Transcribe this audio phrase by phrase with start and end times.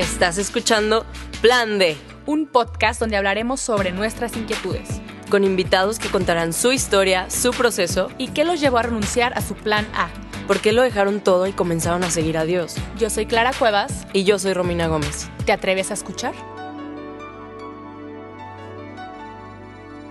[0.00, 1.04] Estás escuchando
[1.42, 7.28] Plan D, un podcast donde hablaremos sobre nuestras inquietudes con invitados que contarán su historia,
[7.28, 10.08] su proceso y qué los llevó a renunciar a su plan A.
[10.46, 12.76] ¿Por qué lo dejaron todo y comenzaron a seguir a Dios?
[12.98, 14.06] Yo soy Clara Cuevas.
[14.14, 15.28] Y yo soy Romina Gómez.
[15.44, 16.32] ¿Te atreves a escuchar?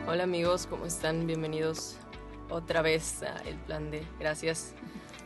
[0.08, 1.26] Hola amigos, ¿cómo están?
[1.26, 1.96] Bienvenidos
[2.52, 4.04] otra vez a El Plan D.
[4.20, 4.76] Gracias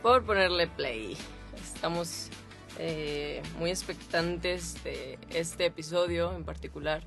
[0.00, 1.18] por ponerle play.
[1.62, 2.30] Estamos
[2.78, 7.02] eh, muy expectantes de este episodio en particular.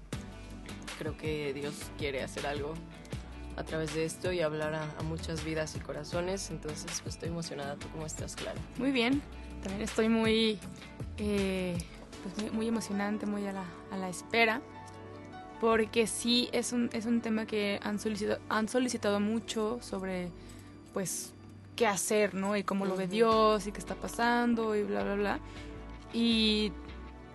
[0.97, 2.73] Creo que Dios quiere hacer algo
[3.57, 6.51] a través de esto y hablar a, muchas vidas y corazones.
[6.51, 7.75] Entonces, pues estoy emocionada.
[7.75, 8.59] ¿Tú cómo estás, Clara?
[8.77, 9.21] Muy bien.
[9.61, 10.59] También estoy muy,
[11.17, 11.77] eh,
[12.23, 14.61] pues muy, emocionante, muy a la, a la, espera.
[15.59, 20.29] Porque sí es un, es un tema que han solicitado, han solicitado mucho sobre,
[20.93, 21.33] pues,
[21.77, 22.57] qué hacer, ¿no?
[22.57, 25.39] Y cómo lo ve Dios y qué está pasando y bla, bla, bla.
[26.11, 26.73] Y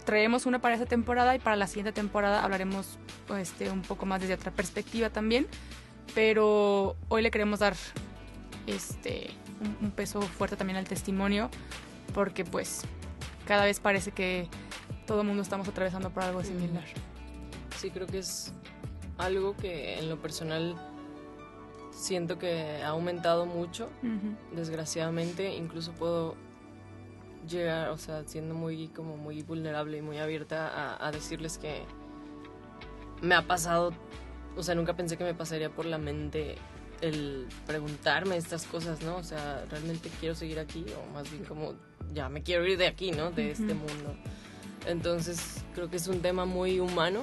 [0.04, 2.98] traemos una para esta temporada y para la siguiente temporada hablaremos
[3.38, 5.46] este, un poco más desde otra perspectiva también.
[6.14, 7.74] Pero hoy le queremos dar
[8.66, 9.30] este,
[9.80, 11.48] un, peso fuerte también al testimonio
[12.12, 12.82] porque pues
[13.46, 14.48] cada vez parece que
[15.06, 16.84] todo el mundo estamos atravesando por algo similar.
[17.78, 18.52] Sí, creo que es
[19.18, 20.76] algo que en lo personal
[21.92, 23.88] siento que ha aumentado mucho,
[24.54, 26.34] desgraciadamente, incluso puedo
[27.48, 31.82] llegar, o sea, siendo muy como muy vulnerable y muy abierta a, decirles que
[33.20, 33.92] me ha pasado,
[34.56, 36.56] o sea, nunca pensé que me pasaría por la mente
[37.00, 39.16] el preguntarme estas cosas, ¿no?
[39.16, 41.74] O sea, realmente quiero seguir aquí o más bien como
[42.12, 43.30] ya me quiero ir de aquí, ¿no?
[43.30, 44.14] De este mundo.
[44.86, 47.22] Entonces, creo que es un tema muy humano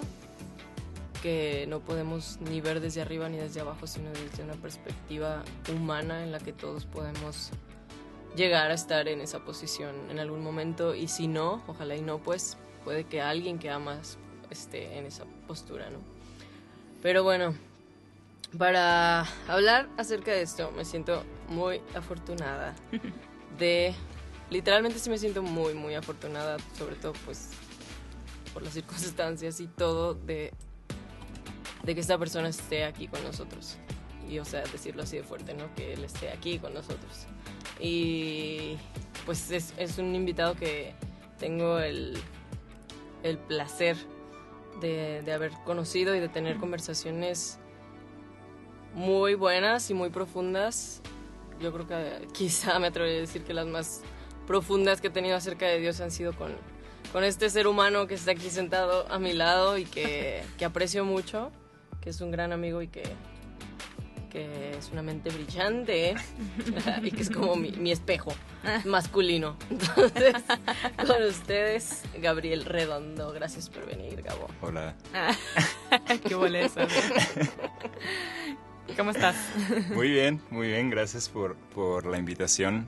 [1.22, 6.24] que no podemos ni ver desde arriba ni desde abajo, sino desde una perspectiva humana
[6.24, 7.52] en la que todos podemos
[8.36, 12.20] llegar a estar en esa posición en algún momento y si no, ojalá y no,
[12.20, 14.18] pues puede que alguien que amas
[14.50, 16.00] esté en esa postura, ¿no?
[17.02, 17.56] Pero bueno,
[18.58, 22.76] para hablar acerca de esto, me siento muy afortunada
[23.60, 23.94] de...
[24.50, 27.52] Literalmente sí me siento muy, muy afortunada, sobre todo pues
[28.52, 30.52] por las circunstancias y todo de
[31.84, 33.78] de que esta persona esté aquí con nosotros.
[34.30, 35.74] Y, o sea, decirlo así de fuerte, ¿no?
[35.76, 37.26] Que él esté aquí con nosotros.
[37.80, 38.78] Y
[39.26, 40.94] pues es, un invitado que
[41.40, 42.18] tengo el,
[43.24, 43.98] el placer
[44.82, 47.58] de, de, haber conocido y de tener conversaciones
[48.94, 51.02] muy buenas y muy profundas.
[51.60, 54.02] Yo creo que quizá me atrevería a decir que las más
[54.46, 56.56] profundas que he tenido acerca de Dios han sido con,
[57.12, 61.06] con este ser humano que está aquí sentado a mi lado y que, que aprecio
[61.06, 61.52] mucho
[62.02, 63.04] que es un gran amigo y que,
[64.30, 66.16] que es una mente brillante
[67.04, 68.34] y que es como mi, espejo
[68.86, 69.58] masculino.
[69.70, 70.36] Entonces,
[71.06, 73.32] con ustedes, Gabriel Redondo.
[73.32, 74.48] Gracias por venir, Gabo.
[74.62, 74.96] Hola.
[76.28, 76.88] Qué boleza.
[78.98, 79.36] ¿Cómo estás?
[79.94, 80.90] Muy bien, muy bien.
[80.90, 82.88] Gracias por, por la invitación.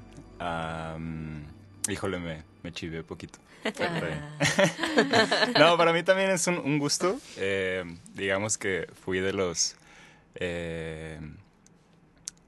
[1.90, 3.40] Híjole, me, me chivé un poquito.
[5.60, 7.20] no, para mí también es un, gusto.
[7.38, 7.84] Eh,
[8.14, 9.76] digamos que fui de los...
[10.36, 11.20] Eh,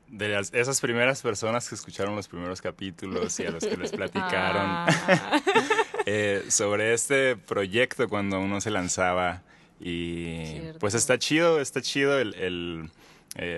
[0.08, 4.62] de esas primeras personas que escucharon los primeros capítulos y a los que les platicaron
[4.64, 5.42] ah.
[6.06, 9.42] eh, sobre este proyecto cuando uno se lanzaba.
[9.80, 12.92] Y pues está chido, está chido el,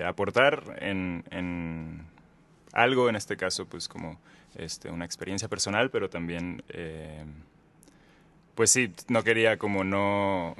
[0.06, 2.06] aportar en, en,
[2.76, 4.18] algo, en este caso, pues como
[4.56, 7.24] este, una experiencia personal, pero también, eh,
[8.54, 10.54] pues sí, no quería como no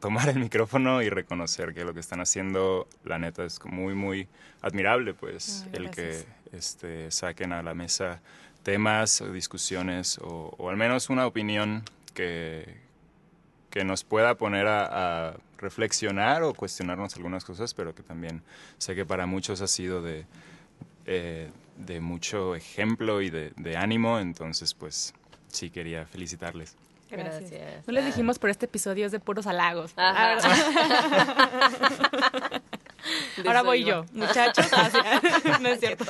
[0.00, 4.28] tomar el micrófono y reconocer que lo que están haciendo, la neta, es muy, muy
[4.62, 8.20] admirable, pues, el que este, saquen a la mesa
[8.62, 12.76] temas o discusiones o, al menos una opinión que,
[13.70, 18.42] que nos pueda poner a, reflexionar o cuestionarnos algunas cosas, pero que también
[18.78, 20.24] sé que para muchos ha sido de...
[21.10, 25.14] Eh, de mucho ejemplo y de, ánimo, entonces pues
[25.46, 26.76] sí quería felicitarles.
[27.10, 27.86] Gracias.
[27.86, 29.94] No les dijimos, por este episodio es de puros halagos.
[33.46, 34.66] Ahora voy yo, muchachos.
[35.62, 36.04] no es cierto.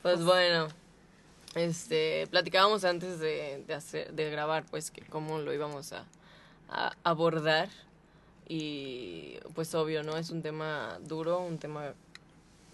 [0.00, 0.68] pues bueno,
[1.54, 6.06] este, platicábamos antes de, hacer, de grabar, pues, que cómo lo íbamos a,
[6.70, 7.68] a abordar.
[8.48, 10.16] Y pues obvio, ¿no?
[10.16, 11.94] Es un tema duro, un tema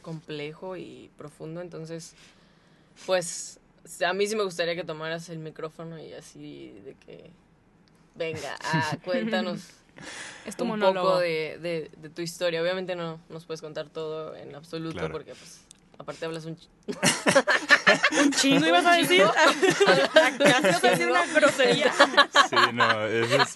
[0.02, 2.14] complejo y profundo, entonces,
[3.06, 3.58] pues
[4.06, 7.30] a mí sí me gustaría que tomaras el micrófono y así de que,
[8.14, 9.70] venga, ah, cuéntanos
[10.58, 12.62] un poco de, de, tu historia.
[12.62, 15.62] Obviamente no nos puedes contar todo en absoluto porque pues
[15.98, 16.58] Aparte hablas un...
[18.18, 19.24] un chingo ibas a decir.
[20.38, 21.92] Casi vas a decir una grosería.
[22.50, 23.54] Sí, no, eso es...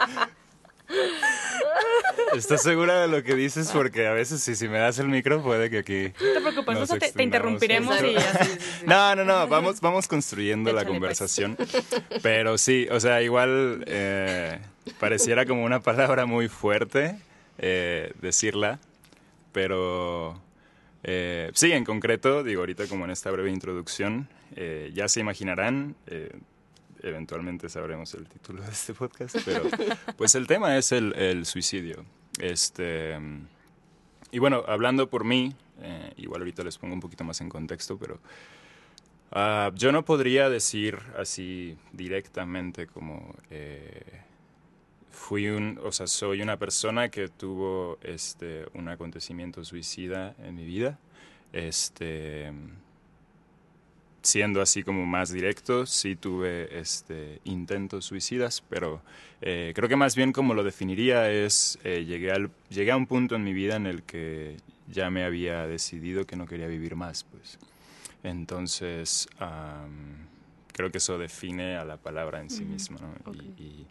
[2.37, 3.71] ¿Estás segura de lo que dices?
[3.73, 6.13] Porque a veces si, si me das el micro puede que aquí...
[6.25, 8.59] No te preocupes, nosotros te, te, interrumpiremos y así.
[8.87, 10.93] No, no, no, vamos, vamos construyendo la pues.
[10.93, 11.57] conversación.
[12.23, 14.59] Pero sí, o sea, igual eh,
[15.01, 17.17] pareciera como una palabra muy fuerte
[17.59, 18.79] eh, decirla,
[19.53, 20.39] pero
[21.03, 24.29] eh, sí, en concreto, digo ahorita como en esta breve introducción,
[24.93, 25.97] ya se imaginarán
[27.03, 29.63] eventualmente sabremos el título de este podcast, pero
[30.17, 32.05] pues el tema es el, suicidio.
[32.39, 33.19] Este,
[34.31, 37.99] y bueno, hablando por mí, eh, igual ahorita les pongo un poquito más en contexto,
[37.99, 38.19] pero
[39.33, 44.21] ah, yo no podría decir así directamente como eh,
[45.11, 50.65] fui un, o sea, soy una persona que tuvo este, un acontecimiento suicida en mi
[50.65, 50.99] vida.
[51.53, 52.53] Este,
[54.27, 59.01] siendo así como más directo, sí tuve este, intentos suicidas, pero
[59.41, 63.07] eh, creo que más bien como lo definiría es, eh, llegué, al, llegué a un
[63.07, 64.57] punto en mi vida en el que
[64.89, 67.59] ya me había decidido que no quería vivir más, pues.
[68.23, 69.29] Entonces,
[70.73, 72.99] creo que eso define a la palabra en sí misma,
[73.59, 73.87] y,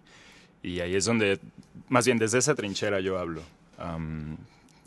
[0.67, 1.39] y, ahí es donde,
[1.87, 3.41] más bien desde esa trinchera yo hablo.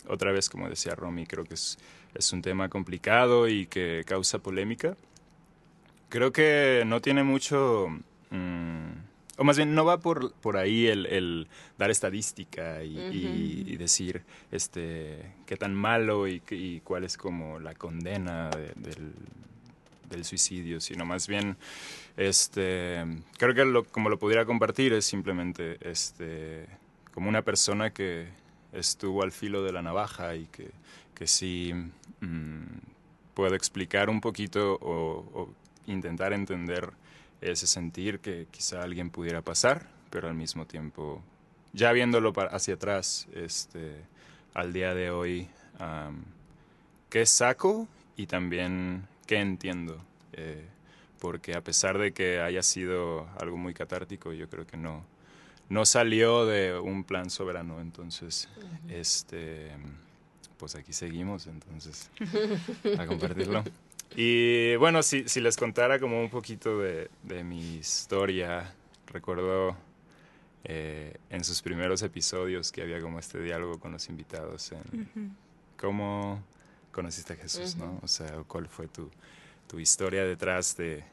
[0.06, 1.79] otra vez, como decía Romy, creo que es,
[2.15, 4.97] es un tema complicado y que causa polémica
[6.09, 7.89] Creo que no tiene mucho...
[8.31, 8.93] Mm,
[9.37, 11.47] o más bien, no va por, por ahí el,
[11.79, 20.25] dar estadística y, decir este, qué tan malo y, cuál es como la condena del,
[20.25, 21.57] suicidio, sino más bien,
[22.17, 23.05] este,
[23.37, 26.67] creo que lo, como lo pudiera compartir es simplemente este,
[27.15, 28.27] como una persona que
[28.73, 30.73] estuvo al filo de la navaja y que,
[31.15, 31.73] que sí
[32.21, 32.65] mm,
[33.35, 35.55] puedo explicar un poquito o
[35.88, 36.93] intentar entender
[37.40, 41.23] ese sentir que quizá alguien pudiera pasar, pero al mismo tiempo,
[41.73, 43.96] ya viéndolo hacia atrás, este,
[44.55, 45.49] al día de hoy,
[47.08, 47.87] qué saco
[48.17, 49.99] y también qué entiendo.
[50.32, 50.64] Eh,
[51.19, 55.05] porque a pesar de que haya sido algo muy catártico, yo creo que no,
[55.69, 57.81] no salió de un plan soberano.
[57.81, 58.49] Entonces,
[58.88, 59.70] este,
[60.58, 62.11] pues aquí seguimos, entonces,
[62.99, 63.64] a compartirlo.
[64.17, 68.75] Y bueno, si, si les contara como un poquito de, de mi historia,
[69.07, 69.77] recuerdo
[70.65, 75.37] eh, en sus primeros episodios que había como este diálogo con los invitados en
[75.77, 76.43] cómo
[76.91, 78.01] conociste a Jesús, ¿no?
[78.03, 79.11] O sea, cuál fue tu,
[79.67, 81.05] tu historia detrás de...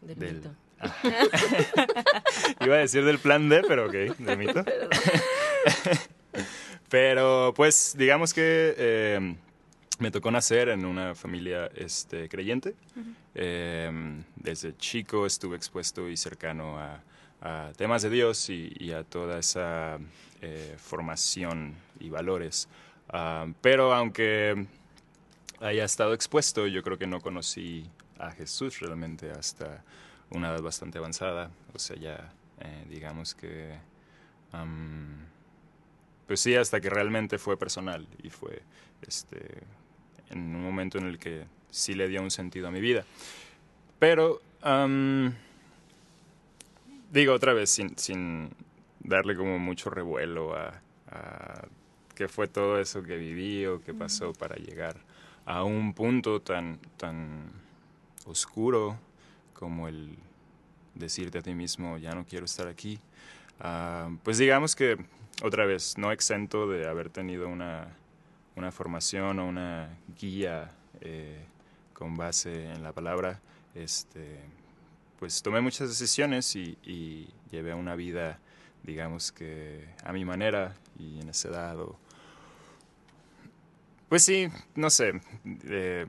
[0.00, 0.42] del...
[0.80, 0.94] Ah.
[2.60, 4.64] Iba a decir del plan D, pero ok, del mito.
[6.88, 8.74] pero pues digamos que...
[8.76, 9.36] Eh,
[9.98, 12.74] me tocó nacer en una familia este, creyente.
[13.34, 17.02] Em, desde chico estuve expuesto y cercano a,
[17.76, 19.98] temas de Dios y, a toda esa
[20.42, 22.68] eh, formación y valores.
[23.60, 24.66] Pero aunque
[25.60, 29.84] haya estado expuesto, yo creo que no conocí a Jesús realmente hasta
[30.30, 31.50] una edad bastante avanzada.
[31.74, 33.78] O sea, ya eh, digamos que...
[36.26, 38.62] pues sí, hasta que realmente fue personal y fue
[39.06, 39.62] este,
[40.30, 43.04] en un momento en el que sí le dio un sentido a mi vida.
[43.98, 44.40] Pero,
[47.12, 48.50] digo otra vez, sin, sin,
[49.00, 50.80] darle como mucho revuelo a,
[51.10, 51.66] a
[52.14, 54.96] qué fue todo eso que viví o qué pasó para llegar
[55.46, 57.50] a un punto tan, tan
[58.26, 58.98] oscuro
[59.54, 60.16] como el
[60.94, 62.98] decirte a ti mismo, ya no quiero estar aquí.
[64.22, 64.96] pues digamos que,
[65.42, 67.96] otra vez, no exento de haber tenido una
[68.58, 71.44] una formación o una guía eh,
[71.92, 73.40] con base en la palabra,
[73.74, 74.40] este,
[75.18, 78.38] pues tomé muchas decisiones y, llevé una vida,
[78.82, 81.96] digamos que a mi manera y en ese dado.
[84.10, 85.20] Pues sí, no sé,
[85.64, 86.06] eh,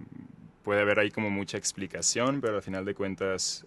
[0.64, 3.66] puede haber ahí como mucha explicación, pero al final de cuentas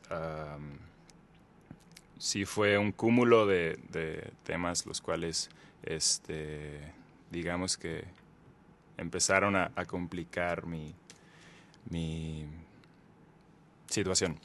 [2.18, 5.50] sí fue un cúmulo de, de, temas los cuales,
[5.82, 6.92] este,
[7.30, 8.04] digamos que
[8.96, 10.94] empezaron a, complicar mi,
[11.90, 12.46] mi
[13.86, 14.38] situación.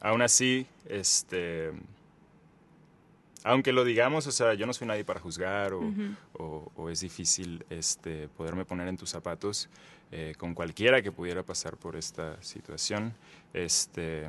[0.00, 1.72] Aún así, este,
[3.44, 8.28] aunque lo digamos, o sea, yo no soy nadie para juzgar o, es difícil este,
[8.28, 9.68] poderme poner en tus zapatos
[10.10, 13.14] eh, con cualquiera que pudiera pasar por esta situación,
[13.54, 14.28] este,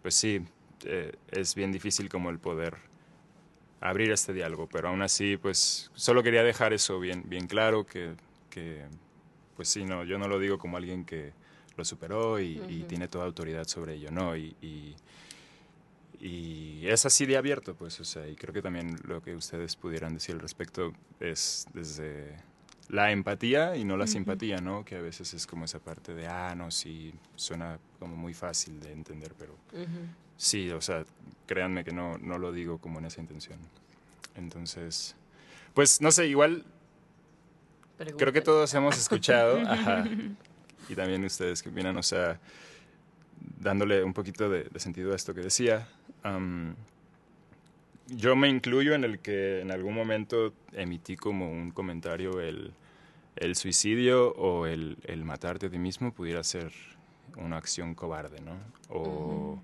[0.00, 0.40] pues sí,
[0.84, 2.76] eh, es bien difícil como el poder
[3.80, 8.14] abrir este diálogo, pero aún así, pues solo quería dejar eso bien, bien claro, que,
[8.58, 8.86] que
[9.56, 11.32] pues sí, no, yo no lo digo como alguien que
[11.76, 14.36] lo superó y, tiene toda autoridad sobre ello, ¿no?
[14.36, 14.54] Y,
[16.20, 19.76] y, es así de abierto, pues, o sea, y creo que también lo que ustedes
[19.76, 22.36] pudieran decir al respecto es desde
[22.88, 24.84] la empatía y no la simpatía, ¿no?
[24.84, 28.80] Que a veces es como esa parte de, ah, no, sí, suena como muy fácil
[28.80, 29.56] de entender, pero
[30.36, 31.04] sí, o sea,
[31.46, 33.58] créanme que no, no lo digo como en esa intención.
[34.36, 35.16] Entonces,
[35.74, 36.64] pues, no sé, igual
[38.16, 40.04] creo que todos hemos escuchado, ajá,
[40.88, 42.38] y también ustedes que opinan, o sea,
[43.60, 45.88] dándole un poquito de, sentido a esto que decía,
[48.08, 52.72] yo me incluyo en el que en algún momento emití como un comentario el,
[53.36, 56.72] el suicidio o el, el, matarte a ti mismo pudiera ser
[57.36, 58.58] una acción cobarde, ¿no?
[58.88, 59.60] O,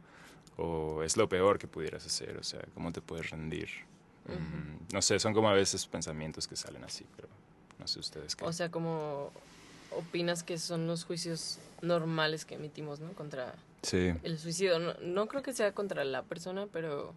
[0.57, 3.69] o, es lo peor que pudieras hacer, o sea, ¿cómo te puedes rendir?
[4.27, 7.29] Mm, no sé, son como a veces pensamientos que salen así, pero
[7.79, 8.45] no sé ustedes qué.
[8.45, 9.31] O sea, como
[9.91, 13.13] opinas que son los juicios normales que emitimos, ¿no?
[13.13, 13.55] Contra
[13.93, 14.79] el suicidio.
[14.79, 17.15] No, no creo que sea contra la persona, pero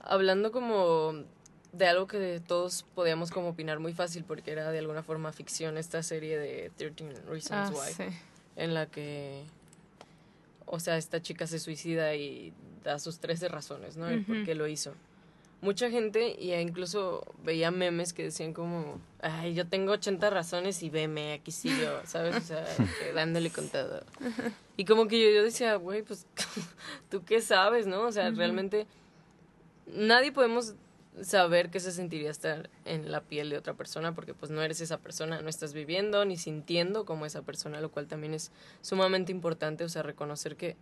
[0.00, 1.24] hablando como
[1.72, 5.76] de algo que todos podíamos como opinar muy fácil porque era de alguna forma ficción
[5.76, 8.14] esta serie de 13 Reasons ah, Why
[8.56, 9.42] en la que
[10.64, 12.52] o sea esta chica se suicida y
[12.82, 14.94] da sus 13 razones no por qué lo hizo
[15.66, 20.90] mucha gente y incluso veía memes que decían como ay yo tengo 80 razones y
[20.90, 22.64] veme aquí sigo sabes o sea
[23.14, 24.04] dándole con todo.
[24.76, 26.26] Y como que yo, yo decía güey pues
[27.10, 28.86] tú qué sabes no o sea realmente
[29.86, 30.74] nadie podemos
[31.22, 34.80] saber qué se sentiría estar en la piel de otra persona porque pues no eres
[34.80, 39.32] esa persona, no estás viviendo ni sintiendo como esa persona, lo cual también es sumamente
[39.32, 40.76] importante, o sea, reconocer que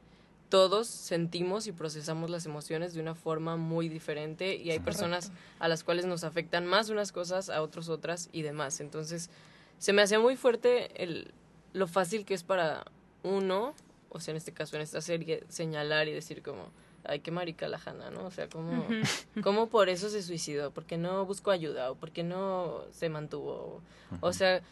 [0.48, 5.68] todos sentimos y procesamos las emociones de una forma muy diferente y hay personas a
[5.68, 8.80] las cuales nos afectan más unas cosas, a otros otras y demás.
[8.80, 9.30] Entonces,
[9.78, 11.32] se me hacía muy fuerte el,
[11.72, 12.84] lo fácil que es para
[13.22, 13.74] uno,
[14.10, 16.68] o sea, en este caso, en esta serie, señalar y decir como,
[17.04, 18.24] ay, qué marica la Hanna, ¿no?
[18.26, 18.86] O sea, ¿cómo,
[19.42, 20.70] ¿cómo por eso se suicidó?
[20.70, 21.90] ¿Por qué no buscó ayuda?
[21.90, 23.82] ¿O por qué no se mantuvo?
[24.20, 24.62] O sea,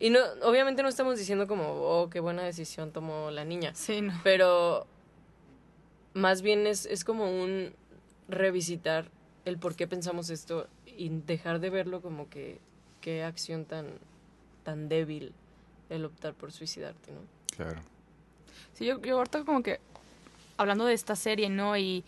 [0.00, 3.74] y no, obviamente no estamos diciendo como, oh, qué buena decisión tomó la niña.
[3.74, 4.12] Sí, no.
[4.22, 4.86] Pero
[6.14, 7.74] más bien es, es como un
[8.28, 9.10] revisitar
[9.44, 12.60] el por qué pensamos esto y dejar de verlo como que
[13.00, 13.86] qué acción tan,
[14.64, 15.32] tan débil
[15.88, 17.20] el optar por suicidarte, ¿no?
[17.56, 17.80] Claro.
[18.74, 19.80] Sí, yo, yo ahorita como que
[20.56, 21.76] hablando de esta serie, ¿no?
[21.76, 22.04] Y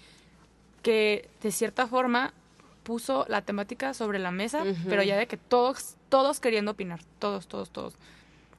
[0.82, 2.34] que de cierta forma
[2.82, 7.48] puso la temática sobre la mesa, pero ya de que todos, todos queriendo opinar, todos,
[7.48, 7.94] todos, todos.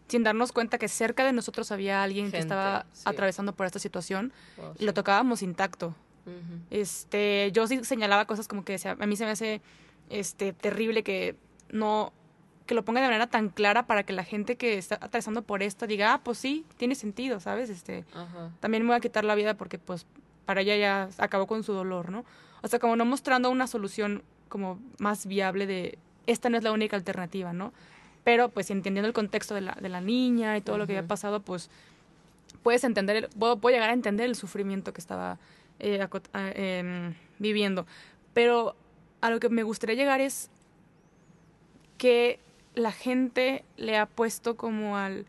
[0.08, 4.34] Sin darnos cuenta que cerca de nosotros había alguien que estaba atravesando por esta situación
[4.80, 5.94] y lo tocábamos intacto.
[6.70, 9.62] Este, yo sí señalaba cosas como que decía, a mí se me hace
[10.10, 11.36] este terrible que
[11.70, 12.12] no
[12.66, 15.62] que lo ponga de manera tan clara para que la gente que está atravesando por
[15.64, 17.70] esto diga, ah, pues sí, tiene sentido, ¿sabes?
[17.70, 18.06] Este,
[18.60, 20.06] también me voy a quitar la vida porque pues
[20.46, 22.24] para ella ya acabó con su dolor, ¿no?
[22.62, 25.98] O sea, como no mostrando una solución como más viable de
[26.28, 27.74] esta no es la única alternativa, ¿no?
[28.24, 31.08] Pero pues entendiendo el contexto de la, de la niña y todo lo que había
[31.08, 31.70] pasado, pues
[32.64, 35.38] puedes entender, puedo, llegar a entender el sufrimiento que estaba
[35.80, 37.86] eh, em, viviendo.
[38.34, 38.76] Pero
[39.22, 40.50] a lo que me gustaría llegar es
[41.98, 42.40] que
[42.76, 45.26] la gente le ha puesto como al,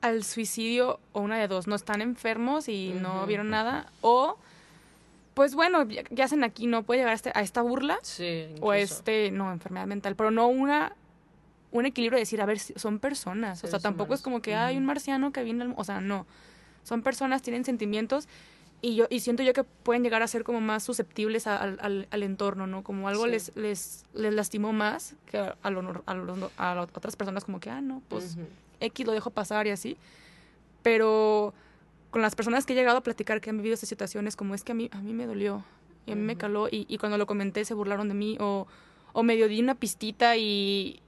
[0.00, 4.36] al suicidio o una de dos, no están enfermos y no vieron nada, o
[5.38, 8.00] pues bueno, ya, hacen aquí, no puede llegar a, este, a esta burla
[8.60, 10.96] o este, no, enfermedad mental, pero no una
[11.70, 14.76] un equilibrio de decir, a ver, son personas, o sea, tampoco es como que hay
[14.76, 16.26] un marciano que viene, o sea, no,
[16.82, 18.26] son personas, tienen sentimientos
[18.82, 21.78] y yo y siento yo que pueden llegar a ser como más susceptibles al,
[22.10, 22.82] al, entorno, ¿no?
[22.82, 27.44] Como algo les, les, les lastimó más que a, a, lo, a, a, otras personas
[27.44, 28.36] como que, ah, no, pues
[28.80, 29.96] X lo dejo pasar y así.
[30.82, 31.54] Pero
[32.10, 34.64] con las personas que he llegado a platicar que han vivido estas situaciones, como es
[34.64, 35.64] que a mí, a mí me dolió
[36.06, 38.66] y a mí me caló y, y, cuando lo comenté se burlaron de mí o,
[39.12, 41.00] o medio di una pistita y,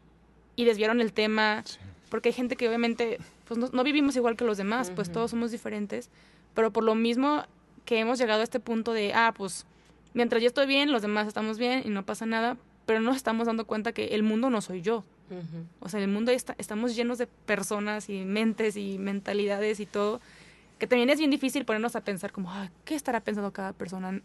[0.57, 1.64] y desviaron el tema.
[2.11, 3.19] Porque hay gente que obviamente
[3.50, 6.11] pues no, no vivimos igual que los demás, pues todos somos diferentes,
[6.54, 7.45] pero por lo mismo
[7.85, 9.66] que hemos llegado a este punto de, ah, pues
[10.14, 13.49] mientras yo estoy bien, los demás estamos bien y no pasa nada, pero nos estamos
[13.49, 15.04] dando cuenta que el mundo no soy yo.
[15.80, 20.21] O sea, el mundo está, estamos llenos de personas y mentes y mentalidades y todo,
[20.80, 24.22] que también es bien difícil ponernos a pensar como, ah, ¿qué estará pensando cada persona?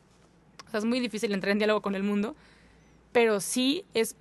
[0.65, 2.33] O sea, es muy difícil entrar en diálogo con el mundo,
[3.11, 4.15] pero sí es,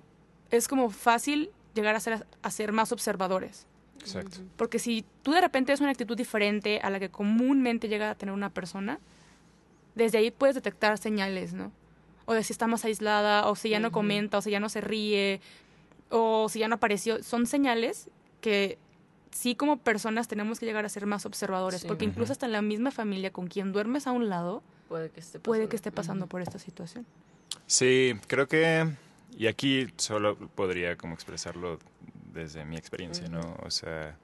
[0.51, 3.67] es como fácil llegar a ser, a ser más observadores.
[4.01, 4.39] Exacto.
[4.57, 8.15] Porque si tú de repente es una actitud diferente a la que comúnmente llega a
[8.15, 8.99] tener una persona,
[9.95, 11.71] desde ahí puedes detectar señales, ¿no?
[12.25, 14.67] O de si está más aislada, o si ya no comenta, o si ya no
[14.67, 15.39] se ríe,
[16.09, 17.23] o si ya no apareció.
[17.23, 18.09] Son señales
[18.41, 18.77] que
[19.35, 22.61] sí como personas tenemos que llegar a ser más observadores, porque incluso hasta en la
[22.61, 25.91] misma familia con quien duermes a un lado, puede que esté pasando, puede que esté
[25.91, 27.05] pasando por esta situación.
[27.67, 28.87] Sí, creo que,
[29.37, 31.79] y aquí solo podría como expresarlo
[32.33, 33.57] desde mi experiencia, ¿no?
[33.63, 34.17] O sea,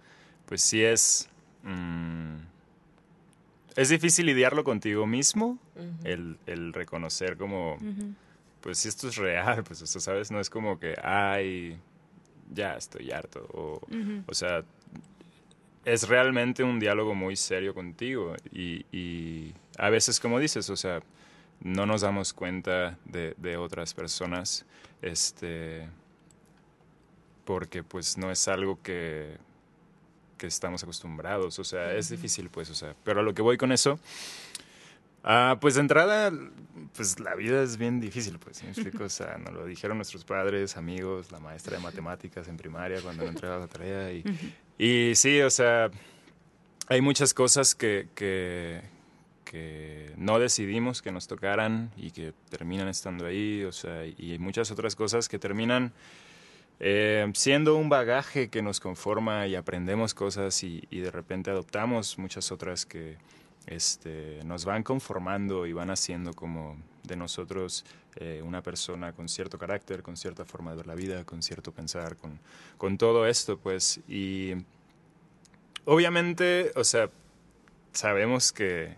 [0.46, 1.28] pues sí es...
[1.64, 2.38] Mm,
[3.76, 5.58] es difícil lidiarlo contigo mismo,
[6.04, 7.78] el, el, reconocer como,
[8.60, 10.30] pues si esto es real, pues esto, ¿sabes?
[10.30, 11.80] No es como que, ay,
[12.54, 13.48] ya estoy harto.
[13.54, 13.82] O,
[14.28, 14.64] o sea,
[15.86, 21.02] es realmente un diálogo muy serio contigo y, y, a veces, como dices, o sea,
[21.62, 24.66] no nos damos cuenta de, de otras personas,
[25.02, 25.88] este,
[27.46, 29.38] porque pues no es algo que,
[30.38, 33.58] que estamos acostumbrados, o sea, es difícil pues, o sea, pero a lo que voy
[33.58, 34.00] con eso
[35.24, 36.32] Ah, pues de entrada,
[36.96, 39.04] pues la vida es bien difícil, pues, me explico?
[39.04, 43.24] O sea, nos lo dijeron nuestros padres, amigos, la maestra de matemáticas en primaria cuando
[43.24, 44.12] no entregaba la tarea.
[44.12, 44.24] Y,
[44.78, 45.92] y sí, o sea,
[46.88, 48.82] hay muchas cosas que, que,
[49.46, 54.40] que, no decidimos que nos tocaran y que terminan estando ahí, o sea, y hay
[54.40, 55.94] muchas otras cosas que terminan
[56.80, 62.18] eh, siendo un bagaje que nos conforma y aprendemos cosas y, y de repente adoptamos
[62.18, 63.18] muchas otras que
[63.68, 67.86] este, nos van conformando y van haciendo como de nosotros
[68.18, 71.72] eh, una persona con cierto carácter, con cierta forma de ver la vida, con cierto
[71.72, 72.40] pensar, con,
[72.78, 74.02] con todo esto, pues.
[74.08, 74.54] Y
[75.86, 77.10] obviamente, o sea,
[77.94, 78.96] sabemos que,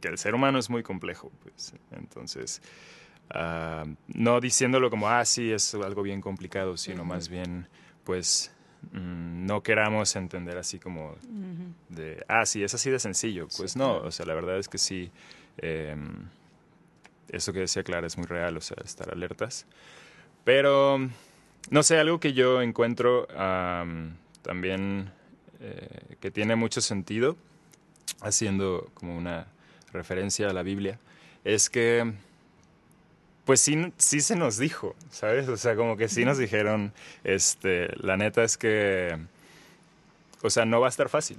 [0.00, 1.74] que el ser humano es muy complejo, pues.
[1.92, 2.62] Entonces,
[3.30, 7.68] ah, no diciéndolo como, ah, sí, es algo bien complicado, sino más bien,
[8.04, 8.50] pues,
[8.92, 11.16] Mm, no queramos entender así como
[11.88, 13.48] de, ah, sí, es así de sencillo.
[13.56, 15.10] Pues no, o sea, la verdad es que sí,
[15.58, 16.28] em,
[17.28, 19.66] eso que decía Clara es muy real, o sea, estar alertas.
[20.44, 20.98] Pero,
[21.70, 23.26] no sé, algo que yo encuentro
[24.42, 25.10] también
[25.60, 27.36] eh, que tiene mucho sentido,
[28.20, 29.46] haciendo como una
[29.92, 30.98] referencia a la Biblia,
[31.44, 32.12] es que
[33.46, 35.48] pues sí, sí se nos dijo, ¿sabes?
[35.48, 39.16] O sea, como que sí nos dijeron, este, la neta es que,
[40.42, 41.38] o sea, no va a estar fácil,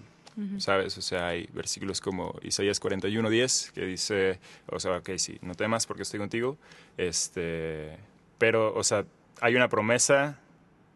[0.57, 0.97] ¿sabes?
[0.97, 5.85] O sea, hay versículos como Isaías 41.10 que dice, o sea, ok, sí, no temas
[5.85, 6.57] porque estoy contigo,
[6.95, 7.97] este,
[8.37, 9.03] pero, o sea,
[9.41, 10.39] hay una promesa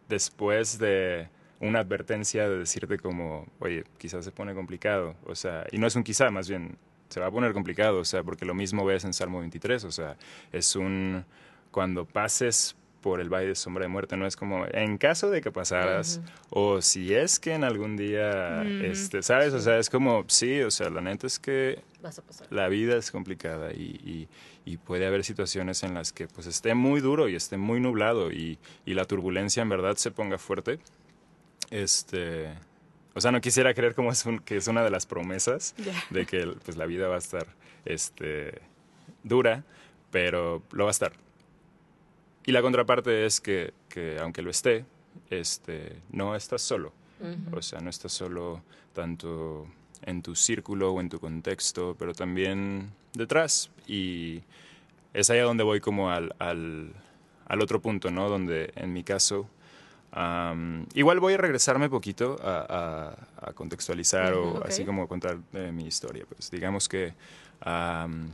[0.08, 1.28] después de
[1.60, 5.96] una advertencia de decirte como, oye, quizás se pone complicado, o sea, y no es
[5.98, 6.78] un quizá, más bien
[7.12, 9.92] se va a poner complicado, o sea, porque lo mismo ves en Salmo 23, o
[9.92, 10.18] sea,
[10.52, 11.26] es un,
[11.72, 15.42] cuando pases por el valle de sombra de muerte, no es como en caso de
[15.42, 19.54] que pasaras o si es que en algún día, este, ¿sabes?
[19.54, 21.82] O sea, es como, sí, o sea, la neta es que
[22.50, 24.28] la vida es complicada y,
[24.66, 28.32] y, puede haber situaciones en las que pues esté muy duro y esté muy nublado
[28.32, 30.80] y, y la turbulencia en verdad se ponga fuerte.
[31.72, 32.54] Este,
[33.14, 35.76] o sea, no quisiera creer como es que es una de las promesas
[36.10, 37.48] de que pues, la vida va a estar
[37.86, 38.62] este,
[39.24, 39.64] dura,
[40.12, 41.14] pero lo va a estar.
[42.46, 44.86] Y la contraparte es que, que aunque lo esté,
[45.30, 46.94] este, no estás solo.
[47.52, 49.68] O sea, no estás solo tanto
[50.02, 53.70] en tu círculo o en tu contexto, pero también detrás.
[53.86, 54.42] Y
[55.14, 56.94] es ahí donde voy como al, al,
[57.46, 58.28] al otro punto, ¿no?
[58.28, 59.48] Donde en mi caso
[60.94, 63.16] igual voy a regresarme poquito a,
[63.56, 66.26] contextualizar o así como contar mi historia.
[66.28, 67.14] Pues digamos que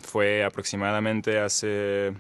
[0.02, 2.14] fue aproximadamente hace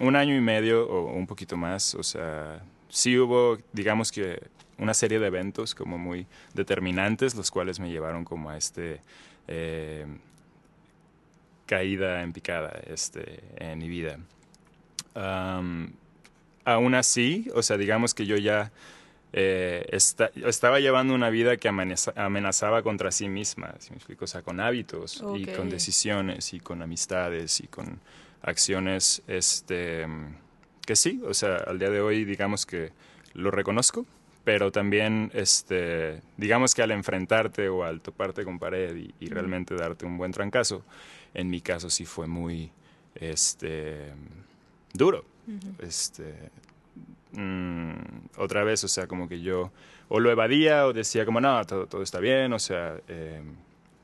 [0.00, 1.94] un año y medio o un poquito más.
[1.94, 4.42] O sea, sí hubo, digamos que
[4.78, 9.00] una serie de eventos como muy determinantes, los cuales me llevaron como a este
[9.48, 10.06] eh,
[11.66, 14.18] caída en picada este, en mi vida.
[16.66, 18.72] Aún así, o sea, digamos que yo ya
[19.32, 24.24] eh, estaba llevando una vida que amenazaba contra sí misma, ¿sí me explico?
[24.24, 28.00] O sea, con hábitos y con decisiones y con amistades y con
[28.42, 30.06] acciones, este,
[30.84, 32.92] que sí, o sea, al día de hoy digamos que
[33.32, 34.04] lo reconozco,
[34.42, 40.04] pero también, este, digamos que al enfrentarte o al toparte con pared y, realmente darte
[40.04, 40.84] un buen trancazo,
[41.32, 42.72] en mi caso sí fue muy,
[43.14, 44.12] este,
[44.92, 45.35] duro.
[45.78, 46.50] Este,
[47.32, 47.92] Mm,
[48.38, 49.70] otra vez, o sea, como que yo
[50.08, 53.42] o lo evadía o decía como, no, todo, todo está bien, o sea, eh,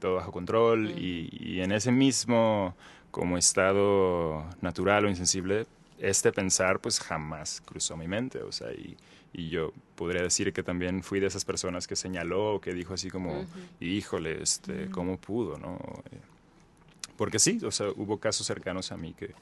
[0.00, 0.90] todo bajo control.
[0.90, 2.74] Y, en ese mismo
[3.10, 5.66] como estado natural o insensible,
[5.98, 8.96] este pensar pues jamás cruzó mi mente, o sea, y,
[9.32, 13.10] y yo podría decir que también fui de esas personas que señaló, que dijo así
[13.10, 13.46] como,
[13.80, 15.76] híjole, este, ¿cómo pudo, no?
[16.10, 16.18] Eh,
[17.16, 19.34] porque sí, o sea, hubo casos cercanos a mí que,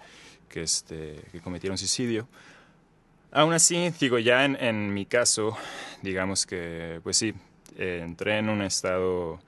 [0.51, 2.29] que, este, que cometieron suicidio.
[3.33, 5.57] Aún así, digo, ya en, en, mi caso,
[6.03, 7.33] digamos que, pues sí,
[7.79, 9.39] eh, entré en un estado,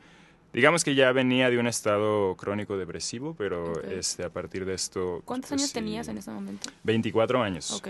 [0.53, 5.23] digamos que ya venía de un estado crónico depresivo, pero este, a partir de esto...
[5.25, 6.71] ¿Cuántos pues años tenías en ese momento?
[6.85, 7.73] 24 años.
[7.73, 7.88] Ok.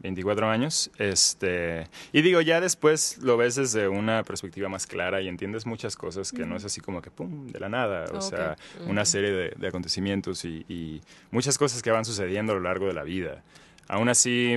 [0.00, 0.90] 24 años.
[0.98, 5.96] Este, y digo, ya después lo ves desde una perspectiva más clara y entiendes muchas
[5.96, 8.06] cosas que no es así como que, ¡pum!, de la nada.
[8.12, 8.56] O sea,
[8.86, 13.02] una serie de, acontecimientos y, muchas cosas que van sucediendo a lo largo de la
[13.02, 13.42] vida.
[13.88, 14.56] Aún así,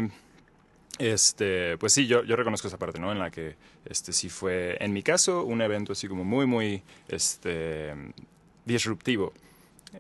[0.97, 3.12] este, pues sí, yo, yo reconozco esa parte, ¿no?
[3.12, 6.84] En la que este, sí fue, en mi caso, un evento así como muy, muy
[7.08, 7.93] este,
[8.65, 9.34] disruptivo.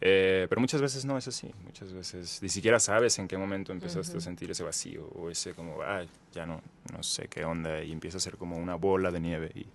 [0.01, 1.51] Eh, pero muchas veces no es así.
[1.63, 5.53] Muchas veces ni siquiera sabes en qué momento empezaste a sentir ese vacío o ese
[5.53, 6.61] como, ah, ya no,
[6.93, 9.51] no sé qué onda y empieza a ser como una bola de nieve.
[9.55, 9.65] Y,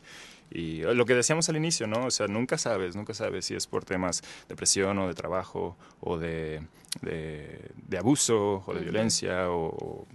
[0.50, 2.06] y lo que decíamos al inicio, ¿no?
[2.06, 5.76] O sea, nunca sabes, nunca sabes si es por temas de presión o de trabajo
[6.00, 6.62] o de,
[7.02, 10.06] de, abuso o de violencia o,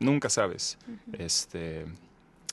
[0.00, 0.78] nunca sabes.
[1.18, 1.84] este,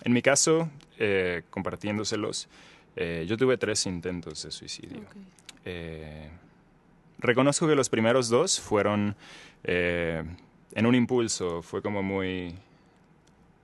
[0.03, 2.49] en mi caso, eh, compartiéndoselos,
[2.95, 5.01] eh, yo tuve tres intentos de suicidio.
[5.63, 6.29] Eh,
[7.21, 9.15] reconozco que los primeros dos fueron
[9.63, 10.23] eh,
[10.73, 12.55] en un impulso, fue como muy,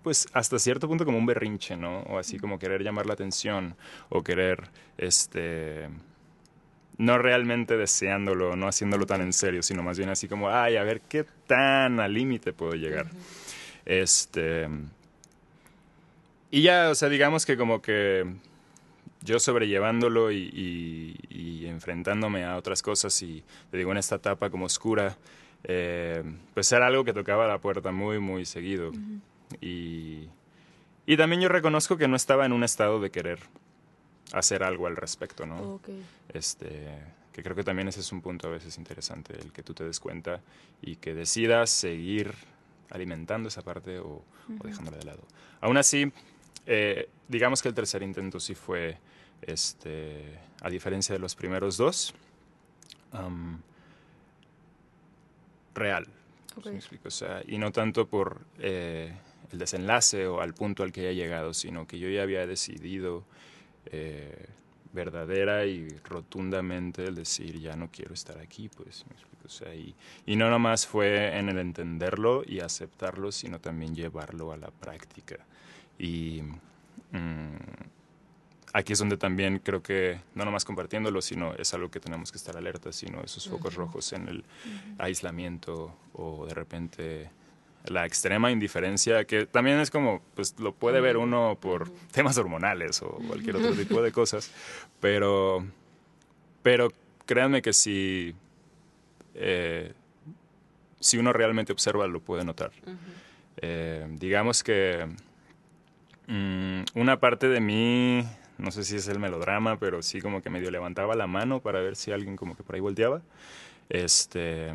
[0.03, 1.99] pues hasta cierto punto como un berrinche, ¿no?
[2.01, 3.75] O así como querer llamar la atención
[4.09, 5.89] o querer, este,
[6.97, 10.83] no realmente deseándolo, no haciéndolo tan en serio, sino más bien así como, ay, a
[10.83, 13.07] ver qué tan al límite puedo llegar.
[13.85, 14.67] Este...
[16.49, 18.25] Y ya, o sea, digamos que como que
[19.21, 21.15] yo sobrellevándolo y,
[21.67, 25.17] enfrentándome a otras cosas y te digo en esta etapa como oscura,
[25.63, 28.91] eh, pues era algo que tocaba la puerta muy, muy seguido.
[29.61, 30.27] y,
[31.05, 33.39] y también yo reconozco que no estaba en un estado de querer
[34.33, 35.79] hacer algo al respecto, ¿no?
[36.33, 36.87] Este,
[37.31, 39.83] que creo que también ese es un punto a veces interesante, el que tú te
[39.83, 40.41] des cuenta
[40.81, 42.33] y que decidas seguir
[42.89, 44.23] alimentando esa parte o,
[44.59, 45.23] o dejándola de lado.
[45.61, 46.11] Aún así,
[46.67, 48.97] eh, digamos que el tercer intento sí fue,
[49.41, 52.13] este, a diferencia de los primeros dos,
[55.73, 56.07] real.
[57.47, 59.13] y no tanto por eh,
[59.51, 63.23] el desenlace o al punto al que haya llegado, sino que yo ya había decidido
[63.85, 64.47] eh,
[64.91, 69.05] verdadera y rotundamente el decir ya no quiero estar aquí, pues.
[69.73, 74.71] y, y, no nomás fue en el entenderlo y aceptarlo, sino también llevarlo a la
[74.71, 75.37] práctica.
[75.99, 76.41] Y
[77.11, 77.55] mm,
[78.73, 82.37] aquí es donde también creo que, no nomás compartiéndolo, sino es algo que tenemos que
[82.37, 84.43] estar alerta, sino esos focos rojos en el
[84.99, 87.29] aislamiento o de repente
[87.85, 93.01] la extrema indiferencia, que también es como, pues lo puede ver uno por temas hormonales
[93.01, 94.51] o cualquier otro tipo de cosas,
[94.99, 95.65] pero,
[96.61, 96.91] pero
[97.25, 98.35] créanme que si,
[99.35, 99.93] eh,
[100.99, 102.71] si uno realmente observa, lo puede notar.
[103.61, 105.07] Eh, digamos que
[106.27, 108.23] Mm, una parte de mí,
[108.57, 111.79] no sé si es el melodrama, pero sí como que medio levantaba la mano para
[111.79, 113.21] ver si alguien como que por ahí volteaba.
[113.89, 114.73] Este,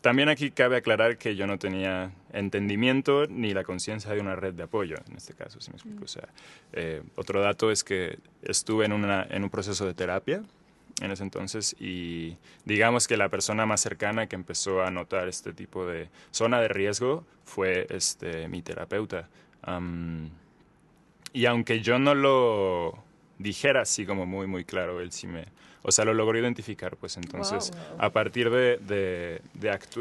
[0.00, 4.54] también aquí cabe aclarar que yo no tenía entendimiento ni la conciencia de una red
[4.54, 6.04] de apoyo, en este caso, si me explico.
[6.04, 6.28] O sea,
[6.72, 10.42] eh, otro dato es que estuve en, una, en un proceso de terapia
[11.00, 15.52] en ese entonces y digamos que la persona más cercana que empezó a notar este
[15.52, 19.28] tipo de zona de riesgo fue este, mi terapeuta.
[21.32, 23.02] Y aunque yo no lo
[23.38, 25.46] dijera así como muy, muy claro, él sí me...
[25.84, 29.42] O sea, lo logró identificar, pues entonces, a partir de, de,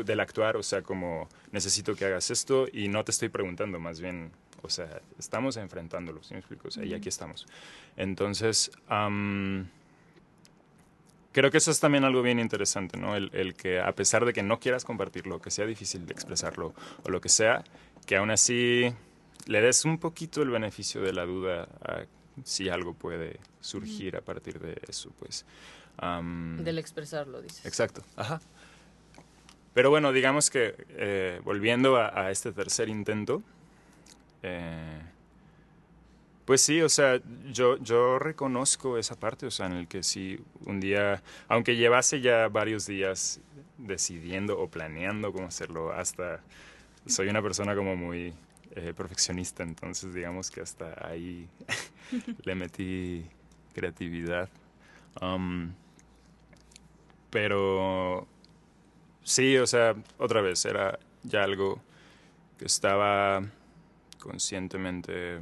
[0.06, 4.00] del actuar, o sea, como necesito que hagas esto y no te estoy preguntando, más
[4.00, 6.68] bien, o sea, estamos enfrentándolo, ¿sí me explico?
[6.68, 7.48] O sea, y aquí estamos.
[7.98, 8.70] Entonces,
[11.32, 13.16] creo que eso es también algo bien interesante, ¿no?
[13.16, 16.76] El, el, que a pesar de que no quieras compartirlo, que sea difícil de expresarlo
[17.04, 17.64] o lo que sea,
[18.06, 18.94] que aún así
[19.52, 22.06] le des un poquito el beneficio de la duda a
[22.46, 25.46] si algo puede surgir a partir de eso, pues.
[26.00, 27.66] Del expresarlo, dices.
[27.66, 28.42] Exacto, ajá.
[29.74, 33.44] Pero bueno, digamos que eh, volviendo a, este tercer intento,
[34.42, 35.02] eh,
[36.46, 40.40] pues sí, o sea, yo, yo reconozco esa parte, o sea, en el que sí,
[40.66, 43.40] un día, aunque llevase ya varios días
[43.78, 46.42] decidiendo o planeando cómo hacerlo, hasta
[47.06, 48.34] soy una persona como muy
[48.76, 51.48] eh, perfeccionista, entonces digamos que hasta ahí
[52.44, 53.26] le metí
[53.74, 54.50] creatividad.
[55.22, 55.74] Um,
[57.30, 58.28] pero
[59.24, 61.82] sí, o sea, otra vez, era ya algo
[62.58, 63.42] que estaba
[64.20, 65.42] conscientemente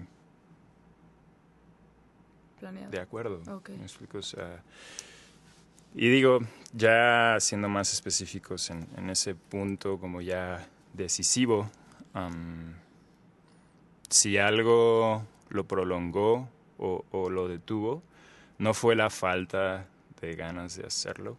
[2.60, 2.92] Planeado.
[2.92, 3.42] de acuerdo.
[5.96, 6.39] y digo,
[6.74, 11.70] ya siendo más específicos en, ese punto como ya decisivo,
[12.13, 12.74] um,
[14.10, 18.02] si algo lo prolongó o, lo detuvo
[18.58, 19.88] no fue la falta
[20.22, 21.38] de ganas de hacerlo,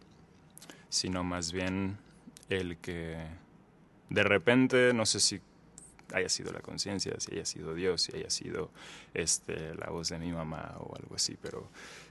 [0.89, 1.97] sino más bien
[2.49, 3.17] el que
[4.09, 5.39] de repente, no sé si
[6.13, 8.69] haya sido la conciencia, si haya sido Dios, si haya sido
[9.13, 11.67] este, la voz de mi mamá o algo así, pero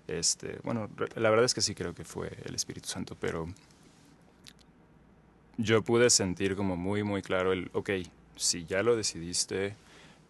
[0.06, 3.48] este, bueno, la verdad es que sí creo que fue el Espíritu Santo, pero
[5.58, 7.90] yo pude sentir como muy, muy claro el, ok,
[8.36, 9.76] si ya lo decidiste,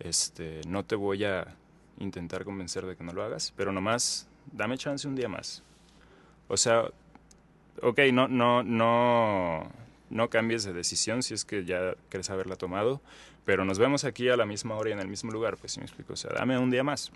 [0.01, 1.55] este, no te voy a
[1.99, 5.63] intentar convencer de que no lo hagas, pero nomás dame chance un día más.
[6.49, 6.85] O sea,
[7.83, 9.71] ok, no, no, no,
[10.09, 13.01] no cambies de decisión si es que ya quieres haberla tomado,
[13.45, 15.81] pero nos vemos aquí a la misma hora y en el mismo lugar, pues si
[15.81, 17.13] me explico, o sea, dame un día más.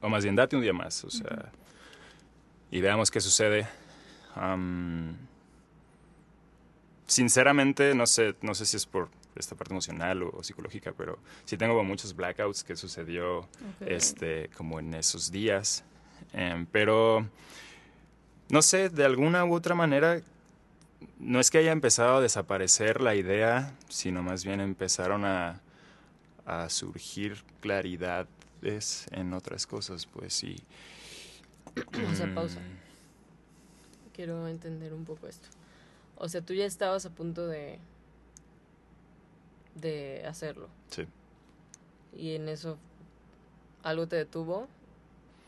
[0.00, 1.50] O más bien, date un día más, o sea,
[2.70, 3.66] y veamos qué sucede.
[7.06, 11.56] sinceramente, no sé, no sé si es por esta parte emocional o, psicológica, pero sí
[11.56, 13.48] tengo muchos blackouts que sucedió
[13.80, 15.84] este, como en esos días.
[16.32, 17.28] Em, pero,
[18.48, 20.20] no sé, de alguna u otra manera
[21.18, 25.60] no es que haya empezado a desaparecer la idea, sino más bien empezaron a,
[26.46, 30.56] a surgir claridades en otras cosas, pues sí.
[31.92, 32.60] Vamos a pausa.
[34.14, 35.48] Quiero entender un poco esto.
[36.16, 37.78] O sea, tú ya estabas a punto de
[39.74, 40.68] de hacerlo.
[40.90, 41.06] Sí.
[42.16, 42.78] Y en eso
[43.82, 44.68] algo te detuvo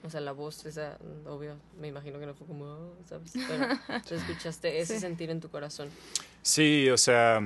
[0.07, 3.33] o sea, la voz esa, obvio, me imagino que no fue como, oh", ¿sabes?
[3.35, 3.67] Pero
[4.09, 5.89] te escuchaste ese sentir en tu corazón.
[6.43, 7.41] Sí, o sea,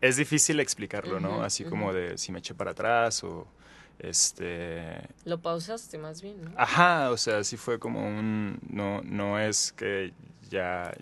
[0.00, 1.42] es difícil explicarlo, ¿no?
[1.42, 3.46] Así como de si me eché para atrás o
[3.98, 6.50] este lo pausaste más bien ¿no?
[6.58, 10.12] ajá o sea sí fue como un no no es que
[10.50, 10.94] ya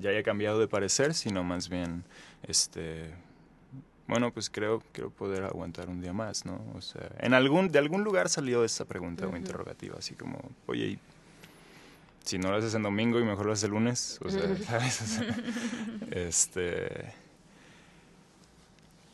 [0.00, 2.04] ya haya cambiado de parecer sino más bien
[2.42, 3.12] este
[4.12, 6.60] bueno, pues creo, quiero poder aguantar un día más, ¿no?
[6.74, 10.98] O sea, en algún, de algún lugar salió esa pregunta o interrogativa, así como, oye,
[12.24, 15.20] si no lo haces en domingo y mejor lo haces el lunes, o sea, ¿sabes?
[16.10, 17.14] este...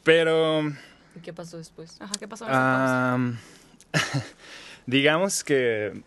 [0.02, 0.68] Pero...
[1.14, 2.00] ¿Y qué pasó después?
[2.00, 2.46] Ajá, ¿qué pasó?
[4.86, 6.02] digamos que,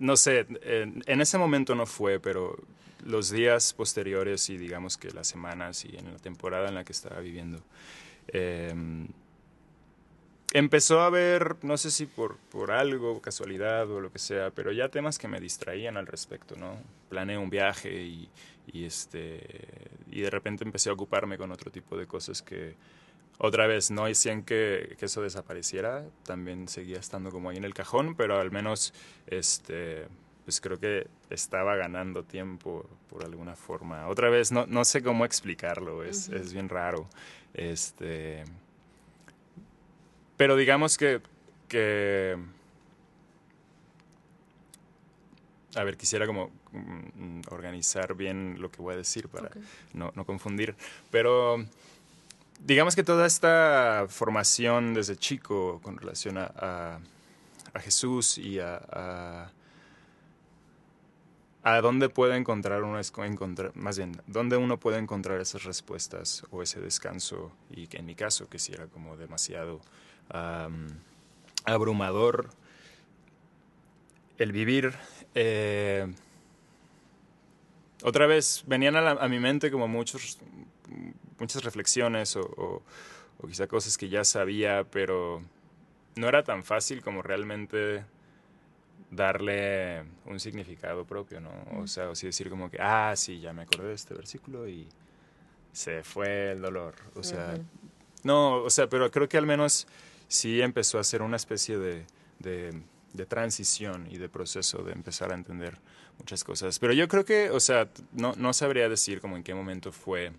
[0.00, 2.56] no sé, en ese momento no fue, pero
[3.04, 6.92] los días posteriores y digamos que las semanas y en la temporada en la que
[6.92, 7.60] estaba viviendo.
[8.28, 9.08] Em,
[10.52, 14.72] empezó a haber, no sé si por, por algo, casualidad o lo que sea, pero
[14.72, 16.76] ya temas que me distraían al respecto, ¿no?
[17.08, 18.28] Planeé un viaje y,
[18.72, 19.40] y, este,
[20.10, 22.74] y de repente empecé a ocuparme con otro tipo de cosas que,
[23.38, 27.74] otra vez, no decían que, que eso desapareciera, también seguía estando como ahí en el
[27.74, 28.92] cajón, pero al menos,
[29.26, 30.06] este,
[30.44, 34.08] pues creo que estaba ganando tiempo por alguna forma.
[34.08, 37.08] Otra vez, no, no sé cómo explicarlo, es, es bien raro.
[37.54, 38.44] Este,
[40.36, 41.20] pero digamos que,
[41.68, 42.36] que,
[45.74, 49.50] a ver, quisiera como mm, organizar bien lo que voy a decir para
[49.92, 50.74] no, no, confundir.
[51.10, 51.64] Pero
[52.64, 57.00] digamos que toda esta formación desde chico con relación a,
[57.72, 59.50] a, Jesús y a
[61.62, 66.62] ¿A dónde puede encontrar uno, encontrar, más bien, dónde uno puede encontrar esas respuestas o
[66.62, 67.52] ese descanso?
[67.68, 69.80] Y que en mi caso, que si era como demasiado
[71.64, 72.48] abrumador
[74.38, 74.94] el vivir.
[75.34, 76.10] Eh,
[78.02, 80.38] otra vez, venían a, mi mente como muchos,
[81.38, 82.82] muchas reflexiones o,
[83.38, 85.42] o quizá cosas que ya sabía, pero
[86.16, 88.04] no era tan fácil como realmente
[89.10, 91.50] darle un significado propio, ¿no?
[91.80, 94.68] O sea, o sí decir como que, ah, sí, ya me acordé de este versículo
[94.68, 94.88] y
[95.72, 96.94] se fue el dolor.
[97.14, 97.58] O sea,
[98.22, 99.86] no, o sea, pero creo que al menos
[100.28, 102.06] sí empezó a ser una especie de,
[102.38, 102.80] de,
[103.26, 105.78] transición y de proceso de empezar a entender
[106.18, 106.78] muchas cosas.
[106.78, 110.32] Pero yo creo que, o sea, no, no sabría decir como en qué momento fue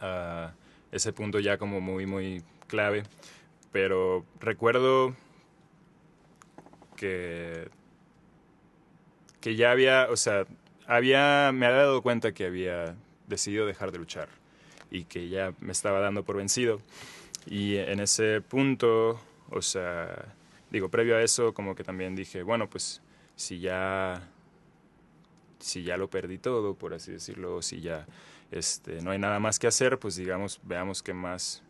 [0.00, 0.48] uh,
[0.92, 3.04] ese punto ya como muy, muy clave,
[3.72, 5.14] pero recuerdo
[6.96, 7.68] que,
[9.40, 10.46] que ya había, o sea,
[10.86, 12.94] había, me había dado cuenta que había
[13.26, 14.28] decidido dejar de luchar
[14.90, 16.80] y que ya me estaba dando por vencido.
[17.46, 20.34] Y en ese punto, o sea,
[20.74, 23.00] digo, previo a eso, como que también dije, bueno, pues
[23.36, 24.28] si ya,
[25.60, 28.06] si ya lo perdí todo, por así decirlo, si ya
[28.50, 31.62] este, no hay nada más que hacer, pues digamos, veamos qué más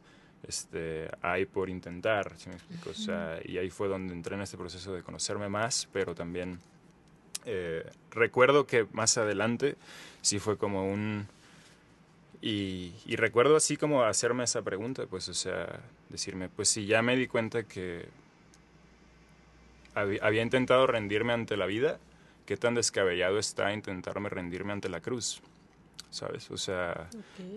[0.49, 2.91] este, hay por intentar, me explico?
[2.91, 6.59] O sea, y ahí fue donde entré en este proceso de conocerme más, pero también
[7.45, 9.77] eh, recuerdo que más adelante
[10.23, 11.29] sí fue como un...
[12.41, 17.17] y, recuerdo así como hacerme esa pregunta, pues, o sea, decirme, pues si ya me
[17.17, 18.09] di cuenta que
[19.95, 21.99] había intentado rendirme ante la vida,
[22.47, 25.41] qué tan descabellado está intentarme rendirme ante la cruz,
[26.11, 26.51] ¿sabes?
[26.51, 27.09] O sea,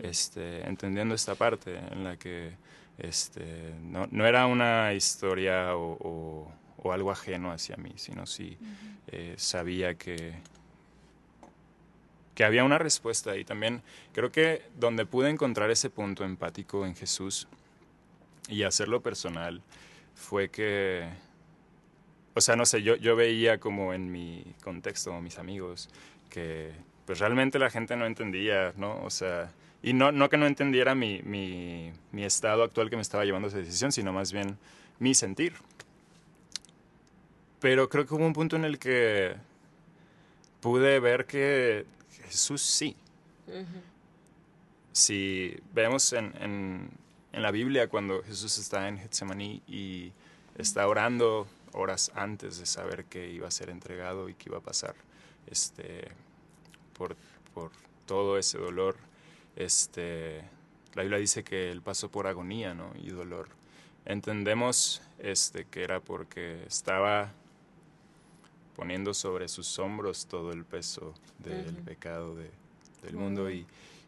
[0.01, 2.53] este, entendiendo esta parte en la que
[2.97, 8.57] este, no, no era una historia o, o, algo ajeno hacia mí, sino sí
[9.07, 10.35] eh, sabía que,
[12.33, 13.35] que había una respuesta.
[13.35, 13.81] Y también
[14.13, 17.49] creo que donde pude encontrar ese punto empático en Jesús
[18.47, 19.61] y hacerlo personal
[20.15, 21.09] fue que
[22.37, 25.89] o sea, no sé, yo, yo veía como en mi contexto, mis amigos,
[26.29, 26.71] que
[27.05, 29.01] pues realmente la gente no entendía, ¿no?
[29.03, 33.01] O sea, y no, no que no entendiera mi, mi, mi estado actual que me
[33.01, 34.57] estaba llevando a esa decisión, sino más bien
[34.99, 35.53] mi sentir.
[37.59, 39.35] Pero creo que hubo un punto en el que
[40.61, 41.85] pude ver que
[42.27, 42.95] Jesús sí.
[44.91, 46.89] Si vemos en, en,
[47.31, 50.11] en, la Biblia cuando Jesús está en Getsemaní y
[50.57, 51.47] está orando
[51.77, 54.95] horas antes de saber que iba a ser entregado y que iba a pasar
[55.49, 56.09] este,
[56.97, 57.15] por,
[57.53, 57.71] por
[58.05, 58.97] todo ese dolor.
[59.55, 60.43] Este,
[60.95, 62.91] la Biblia dice que él pasó por agonía ¿no?
[62.95, 63.49] y dolor.
[64.05, 67.31] Entendemos este, que era porque estaba
[68.75, 72.51] poniendo sobre sus hombros todo el peso del pecado de,
[73.03, 73.65] del mundo y,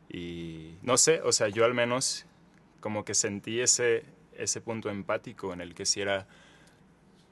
[0.10, 2.26] y, no sé, o sea, yo al menos
[2.80, 4.06] como que sentí ese,
[4.38, 6.28] ese punto empático en el que si era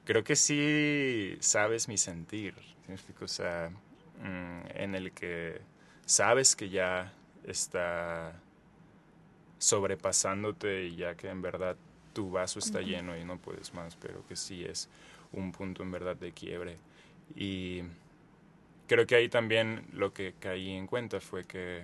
[0.08, 2.54] creo que sí sabes mi sentir,
[3.20, 5.60] O sea, mm, en el que
[6.06, 7.12] sabes que ya
[7.44, 8.32] está
[9.58, 11.76] sobrepasándote y ya que en verdad
[12.14, 14.88] tu vaso está lleno y no puedes más, pero que sí es
[15.32, 16.78] un punto en verdad de quiebre.
[17.36, 17.82] Y
[18.86, 21.82] creo que ahí también lo que caí en cuenta fue que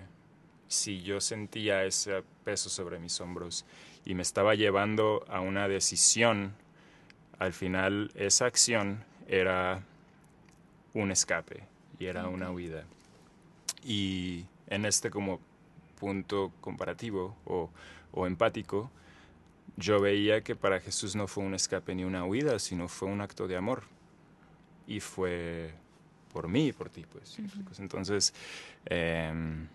[0.67, 3.67] si yo sentía ese peso sobre mis hombros
[4.07, 6.64] y me estaba llevando a una decisión
[7.39, 9.83] al final esa acción era
[10.93, 11.65] un escape
[11.99, 12.85] y era una huida.
[13.83, 15.41] Y en este como
[15.99, 17.71] punto comparativo o,
[18.13, 18.91] o, empático,
[19.77, 23.21] yo veía que para Jesús no fue un escape ni una huida, sino fue un
[23.21, 23.83] acto de amor.
[24.87, 25.73] Y fue
[26.33, 27.39] por mí y por ti, pues.
[27.79, 28.35] Entonces,
[28.87, 29.67] em,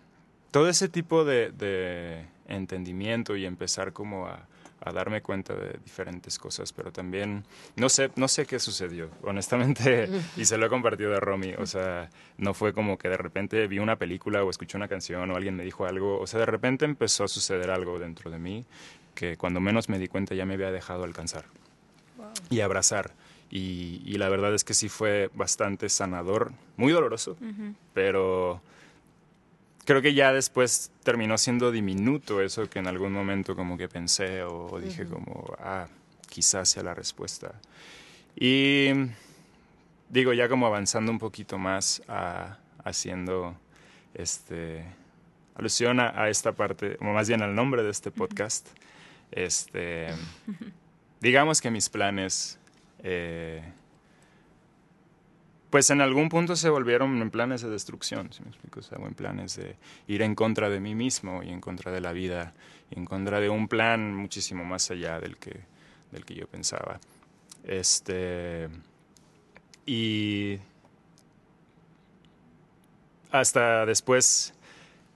[0.50, 4.46] todo ese tipo de, de entendimiento y empezar como a,
[4.80, 7.44] a darme cuenta de diferentes cosas, pero también
[7.76, 11.66] no sé, no sé qué sucedió, honestamente, y se lo he compartido a Romy, o
[11.66, 15.36] sea, no fue como que de repente vi una película o escuché una canción o
[15.36, 18.64] alguien me dijo algo, o sea, de repente empezó a suceder algo dentro de mí
[19.14, 21.44] que cuando menos me di cuenta ya me había dejado alcanzar
[22.48, 23.12] y abrazar.
[23.50, 27.36] Y, y, la verdad es que sí fue bastante sanador, muy doloroso,
[27.94, 28.62] pero
[29.90, 34.44] creo que ya después terminó siendo diminuto eso que en algún momento como que pensé
[34.44, 35.88] o, dije como, ah,
[36.28, 37.60] quizás sea la respuesta.
[38.36, 38.90] Y
[40.08, 43.56] digo, ya como avanzando un poquito más a, haciendo
[44.14, 44.84] este
[45.56, 48.68] alusión a, esta parte, o más bien al nombre de este podcast,
[49.32, 50.06] este,
[51.20, 52.60] digamos que mis planes
[53.02, 53.60] eh,
[55.70, 58.98] pues en algún punto se volvieron en planes de destrucción, si me explico, o sea,
[58.98, 59.76] en planes de
[60.08, 62.52] ir en contra de mí mismo y en contra de la vida,
[62.90, 65.60] y en contra de un plan muchísimo más allá del que,
[66.10, 66.98] del que yo pensaba.
[67.62, 68.68] Este,
[69.86, 70.58] y
[73.30, 74.54] hasta después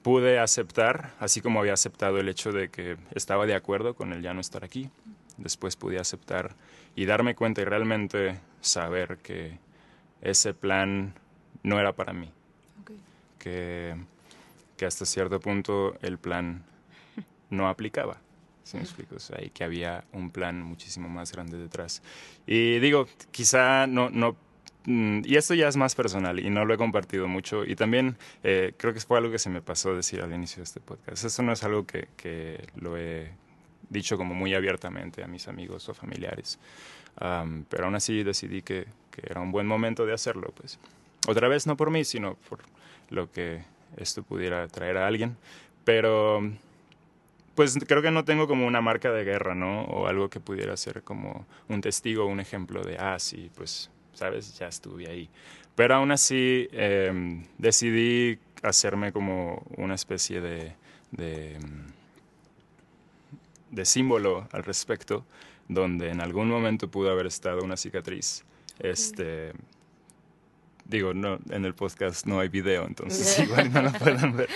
[0.03, 4.23] pude aceptar, así como había aceptado el hecho de que estaba de acuerdo con el
[4.23, 4.91] ya no estar aquí,
[5.37, 6.55] después pude aceptar
[6.95, 9.59] y darme cuenta y realmente saber que
[10.25, 11.15] ese plan
[11.63, 12.31] no era para mí.
[13.39, 13.95] Que,
[14.77, 16.65] que, hasta cierto punto el plan
[17.51, 18.19] no aplicaba.
[18.65, 19.17] ¿Sí me explico?
[19.17, 22.03] O sea, y que había un plan muchísimo más grande detrás.
[22.47, 24.37] Y digo, quizá no, no
[24.87, 27.67] mm, y esto ya es más personal y no lo he compartido mucho.
[27.67, 30.65] Y también eh, creo que fue algo que se me pasó decir al inicio de
[30.65, 31.23] este podcast.
[31.23, 33.33] Esto no es algo que, que lo he
[33.95, 36.59] dicho como muy abiertamente a mis amigos o familiares.
[37.71, 40.79] pero aún así decidí que, que era un buen momento de hacerlo, pues.
[41.27, 42.59] Otra vez no por mí, sino por
[43.09, 43.63] lo que
[43.97, 45.37] esto pudiera traer a alguien.
[45.85, 46.43] Pero,
[47.55, 49.85] pues creo que no tengo como una marca de guerra, ¿no?
[49.85, 54.59] O algo que pudiera ser como un testigo, un ejemplo de, ah, sí, pues, sabes,
[54.59, 55.29] ya estuve ahí.
[55.75, 60.75] Pero aún así em, decidí hacerme como una especie de,
[61.11, 61.59] de,
[63.75, 65.25] de símbolo al respecto,
[65.69, 68.45] donde en algún momento pudo haber estado una cicatriz
[68.79, 69.53] este,
[70.85, 74.49] digo, no, en el podcast no hay video, entonces igual no lo pueden ver.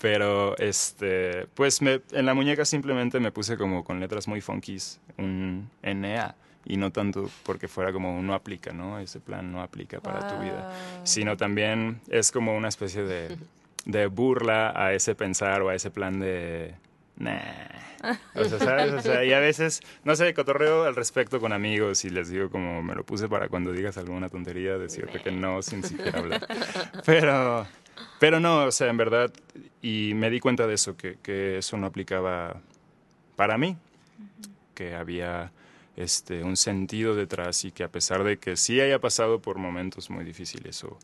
[0.00, 5.00] Pero, este, pues me, en la muñeca simplemente me puse como con letras muy funkies
[5.16, 6.34] un NA
[6.66, 8.98] y no tanto porque fuera como no aplica, ¿no?
[8.98, 13.38] Ese plan no aplica para tu vida, sino también es como una especie de,
[13.86, 16.74] de burla a ese pensar o a ese plan de
[17.16, 17.40] nah.
[18.34, 18.92] O sea, ¿sabes?
[18.92, 22.50] O sea, y a veces, no sé, cotorreo al respecto con amigos y les digo
[22.50, 26.46] como me lo puse para cuando digas alguna tontería, decirte que no sin siquiera hablar.
[27.04, 27.66] Pero,
[28.20, 29.32] pero no, o sea, en verdad,
[29.82, 32.60] y me di cuenta de eso, que, que eso no aplicaba
[33.34, 33.76] para mí,
[34.74, 35.52] que había
[35.96, 40.10] este, un sentido detrás y que a pesar de que sí haya pasado por momentos
[40.10, 40.98] muy difíciles o,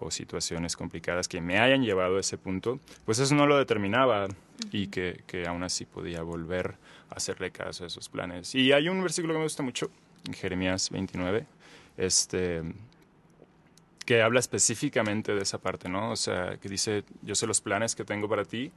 [0.00, 4.28] o situaciones complicadas que me hayan llevado a ese punto, pues eso no lo determinaba
[4.70, 6.76] y que, que, aún así podía volver
[7.10, 8.54] a hacerle caso a esos planes.
[8.54, 9.90] Y hay un versículo que me gusta mucho,
[10.26, 11.46] en Jeremías 29,
[11.96, 12.62] este,
[14.04, 16.12] que habla específicamente de esa parte, ¿no?
[16.12, 18.72] O sea, que dice, yo sé los planes que tengo para ti,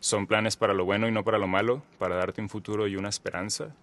[0.00, 2.96] son planes para lo bueno y no para lo malo, para darte un futuro y
[2.96, 3.74] una esperanza.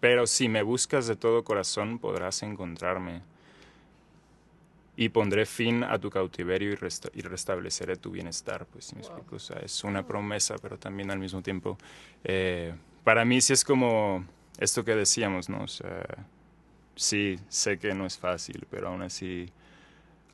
[0.00, 3.22] Pero si me buscas de todo corazón, podrás encontrarme
[5.00, 8.66] y pondré fin a tu cautiverio y, restableceré tu bienestar.
[8.66, 9.36] Pues, me explico?
[9.36, 11.78] O sea, es una promesa, pero también al mismo tiempo,
[12.24, 12.74] eh,
[13.04, 14.26] para mí sí es como
[14.58, 15.62] esto que decíamos, ¿no?
[15.62, 16.04] O sea,
[16.96, 19.52] sí, sé que no es fácil, pero aún así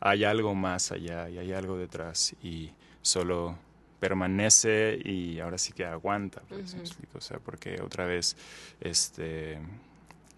[0.01, 2.71] hay algo más allá y hay algo detrás y
[3.03, 3.59] solo
[4.01, 7.19] permanece y ahora sí que aguanta, pues, me explico?
[7.19, 8.35] O sea, porque otra vez,
[8.81, 9.59] este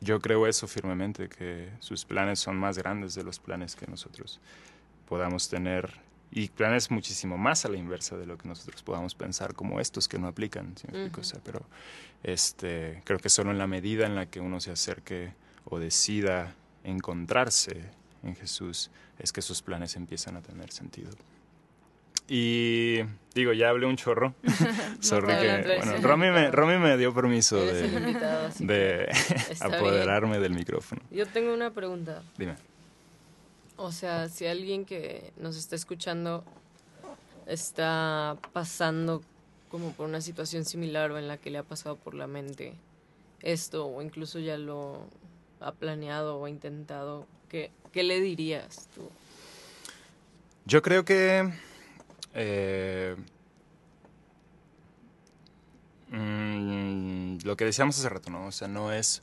[0.01, 4.41] yo creo eso firmemente, que sus planes son más grandes de los planes que nosotros
[5.09, 9.55] podamos tener y planes muchísimo más a la inversa de lo que nosotros podamos pensar
[9.55, 10.75] como estos que no aplican,
[11.45, 11.63] pero
[12.23, 15.33] este, creo que solo en la medida en la que uno se acerque
[15.65, 17.85] o decida encontrarse
[18.23, 21.11] en Jesús es que sus planes empiezan a tener sentido.
[22.29, 23.01] Y
[23.35, 24.35] digo, ya hablé un chorro.
[25.01, 27.89] Sorry que, bueno, Romy me, Romy me dio permiso de,
[28.59, 29.09] de
[29.61, 31.01] apoderarme del micrófono.
[31.11, 32.23] Yo tengo una pregunta.
[32.37, 32.57] Dime.
[33.77, 36.45] O sea, si alguien que nos está escuchando
[37.47, 39.23] está pasando
[39.71, 42.75] como por una situación similar o en la que le ha pasado por la mente
[43.43, 45.07] esto o incluso ya lo
[45.61, 49.11] ha planeado o intentado, ¿qué, qué le dirías tú?
[50.65, 51.53] Yo creo que
[52.39, 53.17] eh,
[56.11, 58.47] mm, lo que decíamos hace rato, ¿no?
[58.47, 59.23] O sea, no es...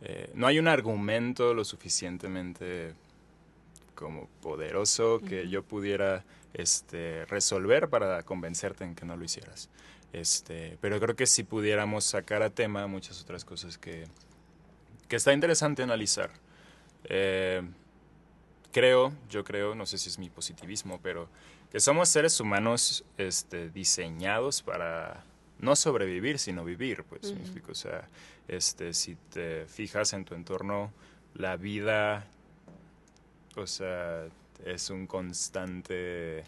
[0.00, 2.94] Eh, no hay un argumento lo suficientemente
[3.94, 9.68] como poderoso que yo pudiera este, resolver para convencerte en que no lo hicieras.
[10.12, 14.04] Este, pero creo que si pudiéramos sacar a tema muchas otras cosas que,
[15.08, 16.30] que está interesante analizar.
[17.04, 17.62] Eh,
[18.72, 21.28] creo, yo creo, no sé si es mi positivismo, pero
[21.72, 25.24] que somos seres humanos este, diseñados para
[25.58, 27.34] no sobrevivir, sino vivir, pues,
[27.66, 28.06] O sea,
[28.46, 30.92] este, si te fijas en tu entorno,
[31.32, 32.26] la vida,
[33.56, 34.26] o sea,
[34.66, 36.44] es un constante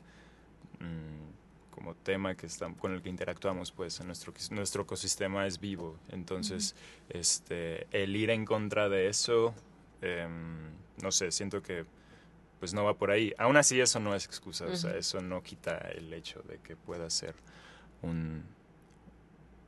[0.81, 5.97] mm, como tema que está, con el que interactuamos, pues, nuestro, nuestro ecosistema es vivo.
[6.11, 6.77] Entonces,
[7.09, 9.55] este, el ir en contra de eso,
[10.03, 10.69] em,
[11.03, 11.87] no sé, siento que
[12.65, 13.35] pues no va por ahí.
[13.37, 16.77] Aún así eso no es excusa, o sea, eso no quita el hecho de que
[16.77, 17.35] pueda ser
[18.01, 18.43] un,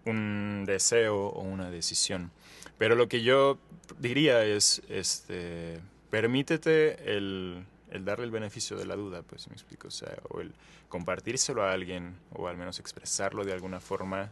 [0.06, 2.30] un deseo o una decisión.
[2.78, 3.58] Pero lo que yo
[3.98, 5.78] diría es, este,
[6.08, 10.40] permítete el, el darle el beneficio de la duda, pues me explico, o sea, o
[10.40, 10.54] el
[10.88, 14.30] compartírselo a alguien, o al menos expresarlo de alguna forma,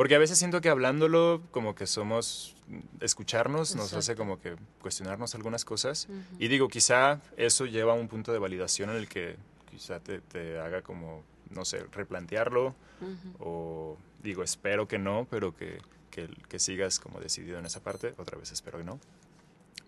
[0.00, 2.56] porque a veces siento que hablándolo, como que somos,
[3.02, 6.08] escucharnos nos hace como que cuestionarnos algunas cosas.
[6.38, 9.36] Y digo, quizá eso lleva a un punto de validación en el que
[9.70, 12.74] quizá te, te haga como, no sé, replantearlo.
[13.40, 18.14] O digo, espero que no, pero que, que, que, sigas como decidido en esa parte.
[18.16, 18.98] Otra vez espero que no.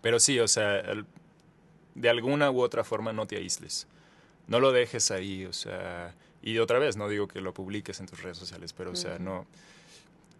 [0.03, 0.83] Pero sí, o sea,
[1.95, 3.87] de alguna u otra forma no te aísles.
[4.45, 8.05] No lo dejes ahí, o sea, y otra vez, no digo que lo publiques en
[8.05, 9.47] tus redes sociales, pero o sea, no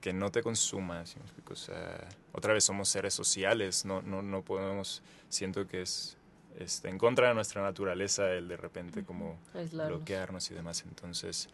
[0.04, 1.06] que no te consuma.
[1.50, 6.18] O sea, otra vez somos seres sociales, no, no, no podemos, siento que es
[6.60, 9.40] este, en contra de nuestra naturaleza el de repente como
[9.72, 10.84] bloquearnos y demás.
[10.86, 11.48] Entonces,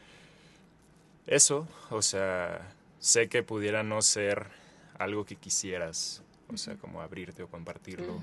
[1.28, 4.48] eso, o sea, sé que pudiera no ser
[4.98, 8.20] algo que quisieras, o sea, como abrirte o compartirlo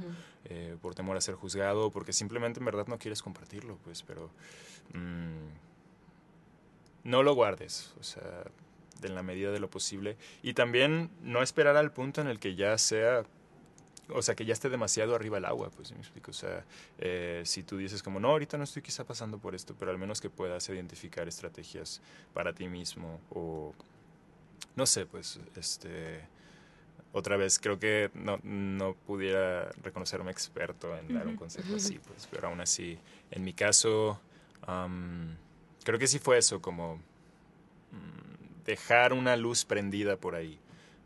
[0.46, 4.28] eh, por temor a ser juzgado, porque simplemente en verdad no quieres compartirlo, pues, pero
[4.92, 5.50] mm,
[7.04, 8.42] no lo guardes, o sea,
[9.02, 10.16] en la medida de lo posible.
[10.42, 13.24] Y también no esperar al punto en el que ya sea
[14.08, 16.30] o sea, que ya esté demasiado arriba el agua, pues, me explico?
[16.30, 16.64] O sea,
[16.98, 19.98] eh, si tú dices como, no, ahorita no estoy quizá pasando por esto, pero al
[19.98, 22.00] menos que puedas identificar estrategias
[22.32, 23.74] para ti mismo o,
[24.76, 26.20] no sé, pues, este,
[27.12, 32.28] otra vez, creo que no, no pudiera reconocerme experto en dar un consejo así, pues,
[32.30, 32.98] pero aún así,
[33.30, 34.20] en mi caso,
[35.82, 36.96] creo que sí fue eso, como
[37.92, 38.35] mm,
[38.66, 40.58] dejar una luz prendida por ahí,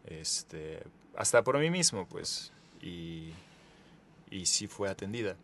[0.07, 0.83] este,
[1.17, 3.33] hasta por mí mismo, pues, y,
[4.31, 5.37] y sí fue atendida.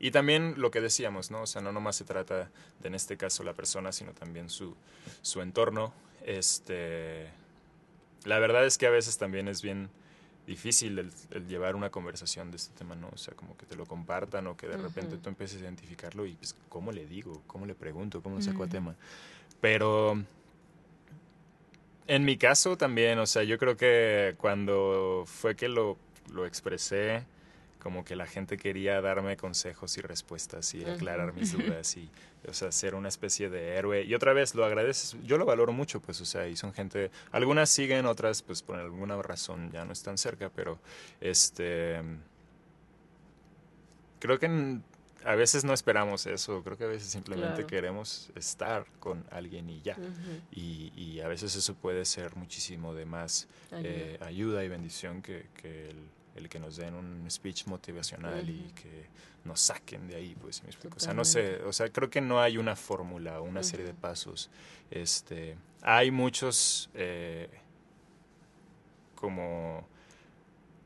[0.00, 1.42] Y también lo que decíamos, ¿no?
[1.42, 4.76] O sea, no nomás se trata de, en este caso, la persona, sino también su,
[5.22, 5.92] su entorno.
[6.24, 7.28] Este,
[8.24, 9.90] la verdad es que a veces también es bien
[10.46, 13.08] difícil el, llevar una conversación de este tema, ¿no?
[13.12, 16.26] O sea, como que te lo compartan o que de repente tú empieces a identificarlo
[16.26, 17.42] y pues, ¿cómo le digo?
[17.46, 18.22] ¿Cómo le pregunto?
[18.22, 18.94] ¿Cómo le saco a tema?
[19.60, 20.22] Pero
[22.08, 25.96] en mi caso también, o sea, yo creo que cuando fue que lo
[26.32, 27.24] lo expresé,
[27.82, 32.10] como que la gente quería darme consejos y respuestas y aclarar mis dudas y,
[32.48, 34.02] o sea, ser una especie de héroe.
[34.02, 37.10] Y otra vez, lo agradeces, yo lo valoro mucho, pues, o sea, y son gente,
[37.30, 40.78] algunas siguen, otras, pues, por alguna razón ya no están cerca, pero,
[41.20, 42.00] este,
[44.18, 44.80] creo que
[45.24, 49.80] a veces no esperamos eso, creo que a veces simplemente queremos estar con alguien y
[49.82, 49.96] ya.
[50.50, 53.48] y, y, a veces eso puede ser muchísimo de más
[54.20, 58.72] ayuda, eh, y bendición que, que el el que nos den un speech motivacional y
[58.74, 59.06] que
[59.44, 60.62] nos saquen de ahí, pues.
[60.96, 63.94] O sea, no sé, o sea, creo que no hay una fórmula, una serie de
[63.94, 64.50] pasos.
[64.90, 67.48] Este, hay muchos eh,
[69.14, 69.86] como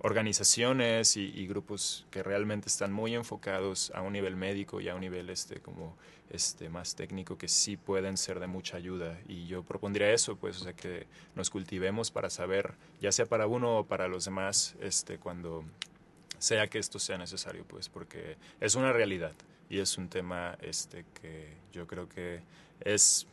[0.03, 5.01] organizaciones y, grupos que realmente están muy enfocados a un nivel médico y a un
[5.01, 5.97] nivel este como
[6.31, 9.19] este más técnico que sí pueden ser de mucha ayuda.
[9.29, 13.47] Y yo propondría eso pues o sea que nos cultivemos para saber ya sea para
[13.47, 15.65] uno o para los demás este cuando
[16.39, 19.33] sea que esto sea necesario pues porque es una realidad
[19.71, 22.41] y es un tema este que yo creo que
[22.81, 23.29] es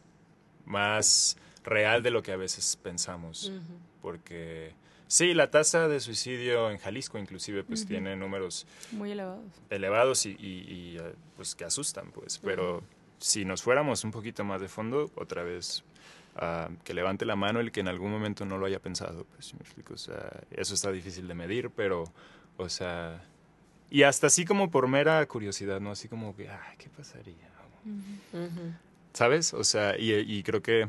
[0.65, 3.51] más real de lo que a veces pensamos
[4.03, 4.74] porque
[5.10, 9.43] Sí, la tasa de suicidio en Jalisco inclusive pues tiene números muy elevados.
[9.72, 12.84] Elevados y, eh, pues que asustan pues, pero
[13.18, 15.84] si nos fuéramos un poquito más de fondo, otra vez
[16.36, 19.51] ah, que levante la mano el que en algún momento no lo haya pensado, pues
[19.55, 22.03] me explico, o sea, eso está difícil de medir, pero
[22.57, 23.20] o sea,
[23.89, 25.89] y hasta así como por mera curiosidad, ¿no?
[25.89, 27.49] Así como que, ay, ¿qué pasaría?
[29.14, 29.55] ¿Sabes?
[29.55, 30.88] O sea, y, y creo que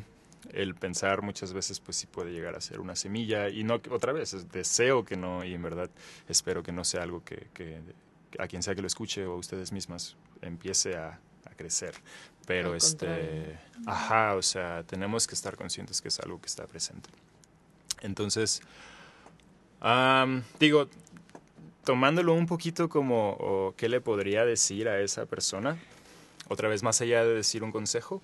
[0.52, 3.48] el pensar muchas veces pues sí puede llegar a ser una semilla.
[3.48, 5.90] Y no otra vez deseo que no y en verdad
[6.28, 7.46] espero que no sea algo que,
[8.38, 11.18] a quien sea que lo escuche o a ustedes mismas empiece a,
[11.56, 11.94] crecer.
[12.46, 17.10] Pero este ajá o sea tenemos que estar conscientes que es algo que está presente.
[18.00, 18.62] Entonces
[20.58, 20.88] digo
[21.84, 25.78] tomándolo un poquito como qué le podría decir a esa persona
[26.48, 28.22] otra vez más allá de decir un consejo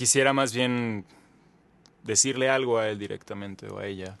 [0.00, 1.04] quisiera más bien
[2.04, 4.16] decirle algo a él directamente o a ella.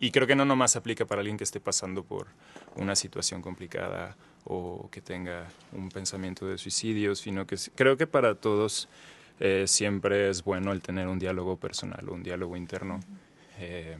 [0.00, 2.28] y creo que no nomás aplica para alguien que esté pasando por
[2.76, 4.16] una situación complicada
[4.46, 8.88] o que tenga un pensamiento de suicidio, sino que creo que para todos
[9.38, 13.00] eh, siempre es bueno el tener un diálogo personal, un diálogo interno.
[13.58, 13.98] Eh,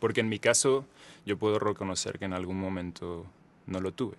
[0.00, 0.84] porque en mi caso
[1.24, 3.26] yo puedo reconocer que en algún momento
[3.66, 4.16] no lo tuve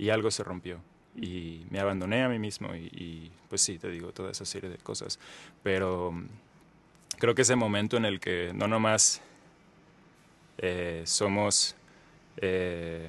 [0.00, 0.80] y algo se rompió
[1.20, 4.78] y me abandoné a mí mismo y, pues sí, te digo, toda esa serie de
[4.78, 5.18] cosas.
[5.62, 6.26] Pero mm,
[7.18, 9.20] creo que ese momento en el que no nomás
[10.58, 11.76] eh, somos
[12.38, 13.08] eh,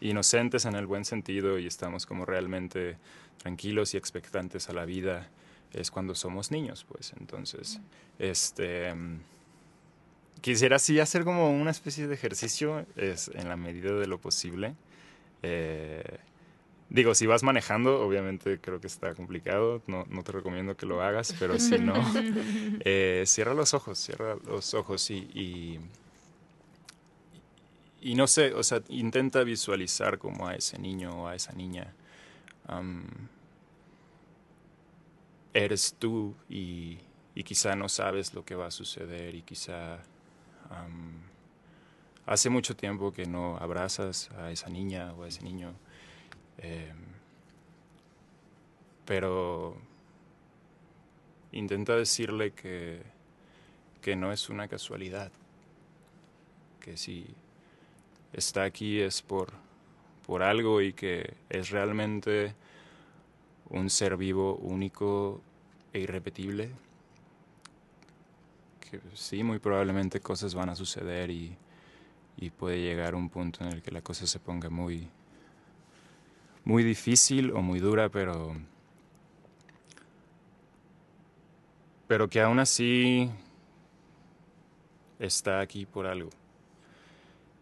[0.00, 2.96] inocentes en el buen sentido y estamos como realmente
[3.38, 5.28] tranquilos y expectantes a la vida
[5.72, 7.80] es cuando somos niños, pues entonces,
[8.18, 9.18] este, mm,
[10.40, 14.74] quisiera sí hacer como una especie de ejercicio es, en la medida de lo posible.
[15.42, 16.18] Eh,
[16.90, 21.02] Digo, si vas manejando, obviamente creo que está complicado, no, no te recomiendo que lo
[21.02, 21.94] hagas, pero si no,
[22.84, 25.80] eh, cierra los ojos, cierra los ojos y,
[28.00, 31.94] y, no sé, o sea, intenta visualizar como a ese niño o a esa niña.
[35.54, 36.98] eres tú y,
[37.34, 40.00] y, quizá no sabes lo que va a suceder y quizá
[42.26, 45.74] hace mucho tiempo que no abrazas a esa niña o a ese niño
[46.58, 46.96] Em,
[49.04, 49.76] pero
[51.52, 53.02] intenta decirle que,
[54.00, 55.30] que no es una casualidad,
[56.80, 57.26] que si
[58.32, 59.52] está aquí es por,
[60.26, 62.54] por algo y que es realmente
[63.70, 65.40] un ser vivo único
[65.92, 66.70] e irrepetible,
[68.80, 71.56] que sí, muy probablemente cosas van a suceder y,
[72.36, 75.08] y puede llegar un punto en el que la cosa se ponga muy,
[76.64, 78.56] muy difícil o muy dura, pero,
[82.08, 83.30] pero que aún así
[85.18, 86.30] está aquí por algo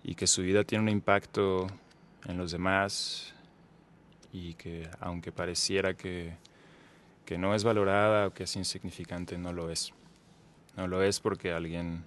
[0.03, 1.67] y que su vida tiene un impacto
[2.27, 3.35] en los demás
[4.33, 6.37] y que aunque pareciera que,
[7.25, 9.93] que no es valorada o que es insignificante, no lo es.
[10.77, 12.05] No lo es porque alguien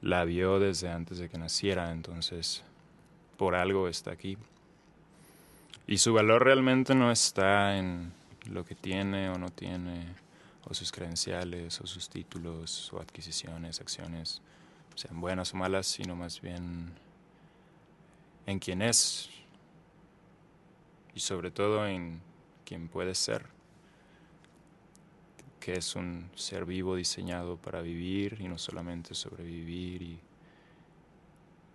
[0.00, 2.62] la vio desde antes de que naciera, entonces
[3.36, 4.38] por algo está aquí.
[5.90, 8.12] Y su valor realmente no está en
[8.48, 10.06] lo que tiene o no tiene,
[10.68, 14.40] o sus credenciales, o sus títulos, o adquisiciones, acciones,
[14.94, 16.92] sean buenas o malas, sino más bien
[18.46, 19.30] en quién es
[21.12, 22.20] y sobre todo en
[22.64, 23.46] quién puede ser
[25.58, 30.20] que es un ser vivo diseñado para vivir y no solamente sobrevivir y,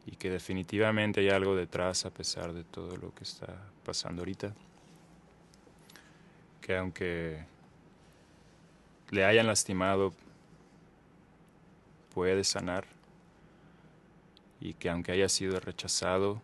[0.05, 4.53] y que definitivamente hay algo detrás a pesar de todo lo que está pasando ahorita.
[6.61, 7.45] Que aunque
[9.09, 10.13] le hayan lastimado,
[12.13, 12.85] puede sanar
[14.59, 16.41] y que aunque haya sido rechazado,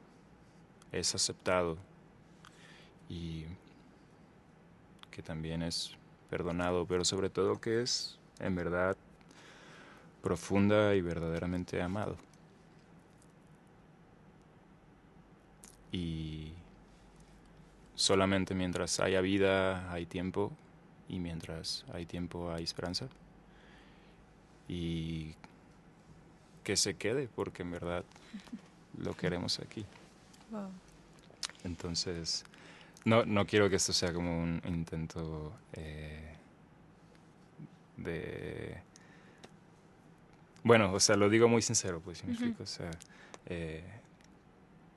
[0.91, 1.77] es aceptado
[3.09, 3.45] y
[5.11, 5.95] que también es
[6.29, 8.97] perdonado, pero sobre todo que es en verdad
[10.21, 12.17] profunda y verdaderamente amado.
[15.91, 16.53] Y
[17.95, 20.51] solamente mientras haya vida hay tiempo
[21.09, 23.07] y mientras hay tiempo hay esperanza.
[24.67, 25.35] Y
[26.63, 28.03] que se quede porque en verdad
[28.97, 29.85] lo queremos aquí.
[31.63, 32.43] Entonces,
[33.05, 36.33] no, no quiero que esto sea como un intento eh,
[37.97, 38.81] de...
[40.63, 42.91] Bueno, o sea, lo digo muy sincero, pues, significa, o sea,
[43.47, 43.83] eh,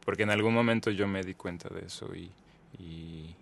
[0.04, 2.30] porque en algún momento yo me di cuenta de eso y,
[2.78, 3.34] y,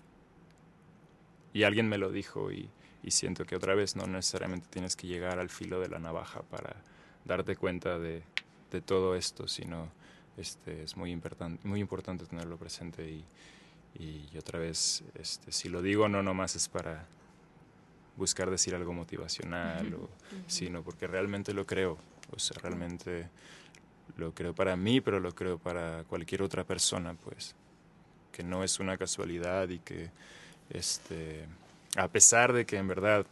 [1.64, 2.68] alguien me lo dijo y,
[3.02, 6.42] y, siento que otra vez no necesariamente tienes que llegar al filo de la navaja
[6.42, 6.76] para
[7.24, 8.22] darte cuenta de,
[8.70, 9.88] de todo esto, sino
[10.36, 13.24] este, es muy, importante muy importante tenerlo presente y,
[13.98, 17.06] y otra vez, este, si lo digo, no nomás es para
[18.16, 20.08] buscar decir algo motivacional, o,
[20.46, 21.98] sino porque realmente lo creo.
[22.34, 23.28] O sea, realmente
[24.16, 27.54] lo creo para mí, pero lo creo para cualquier otra persona, pues.
[28.30, 30.10] Que no es una casualidad y que,
[30.70, 31.46] este,
[31.96, 33.26] a pesar de que en verdad,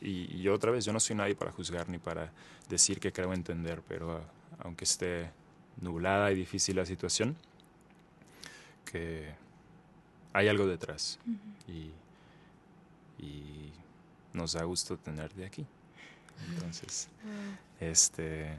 [0.00, 2.30] y, y otra vez, yo no soy nadie para juzgar ni para
[2.68, 4.22] decir que creo entender, pero
[4.60, 5.30] aunque esté
[5.80, 7.36] nublada y difícil la situación,
[8.84, 9.34] que
[10.32, 11.18] hay algo detrás.
[11.66, 11.92] y,
[14.34, 15.64] nos da gusto tenerte aquí.
[16.48, 17.08] Entonces,
[17.78, 18.56] este,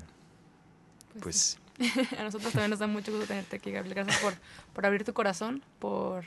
[1.22, 1.57] pues...
[1.59, 1.66] pues
[2.20, 3.95] A nosotros también nos da mucho gusto tenerte aquí, Gabriel.
[3.95, 4.34] Gracias por,
[4.74, 6.26] por abrir tu corazón, por,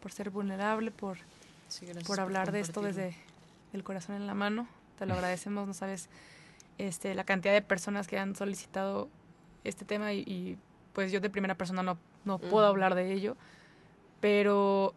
[0.00, 1.18] por ser vulnerable, por,
[2.06, 3.16] por hablar de esto desde
[3.72, 4.68] el corazón en la mano.
[4.98, 6.08] Te lo agradecemos, no sabes
[6.78, 9.08] este, la cantidad de personas que han solicitado
[9.64, 10.58] este tema y,
[10.92, 13.36] pues yo de primera persona no, no puedo hablar de ello.
[14.20, 14.94] Pero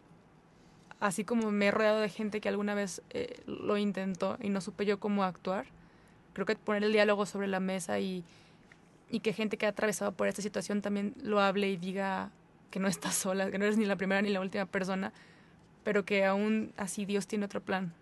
[0.98, 4.60] así como me he rodeado de gente que alguna vez eh, lo intentó y no
[4.60, 5.66] supe yo cómo actuar,
[6.32, 8.24] creo que poner el diálogo sobre la mesa y,
[9.12, 12.30] y que gente que ha atravesado por esta situación también lo hable y diga
[12.70, 15.12] que no estás sola, que no eres ni la primera ni la última persona,
[15.84, 17.92] pero que aún así Dios tiene otro plan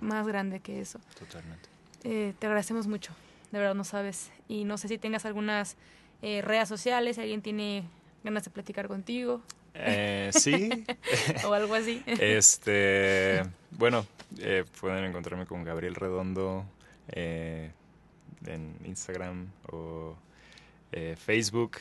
[0.00, 1.00] más grande que eso.
[1.18, 1.68] Totalmente.
[2.04, 3.12] Eh, te agradecemos mucho,
[3.50, 4.30] de verdad no sabes.
[4.48, 5.76] Y no sé si tengas algunas
[6.22, 7.84] eh, redes sociales, si alguien tiene
[8.22, 9.42] ganas de platicar contigo.
[9.74, 10.84] Eh, sí.
[11.44, 12.02] o algo así.
[12.06, 14.06] Este, bueno,
[14.38, 16.64] eh, pueden encontrarme con Gabriel Redondo
[17.08, 17.72] eh,
[18.46, 20.16] en Instagram o
[20.92, 21.78] eh, Facebook.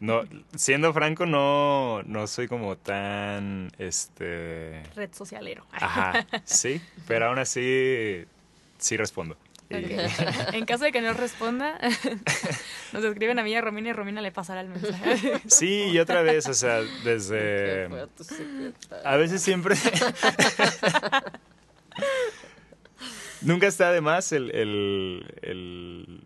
[0.00, 0.22] No,
[0.54, 4.82] siendo franco, no, no soy como tan, este...
[4.94, 5.66] Red socialero.
[5.72, 8.24] Ajá, sí, pero aún así
[8.78, 9.36] sí respondo.
[9.68, 11.78] en caso de que no responda,
[12.92, 15.40] nos escriben a mí y a Romina y Romina le pasará el mensaje.
[15.46, 17.88] Sí, y otra vez, o sea, desde...
[19.04, 19.76] A veces siempre...
[23.42, 26.20] Nunca está de más el, el, el,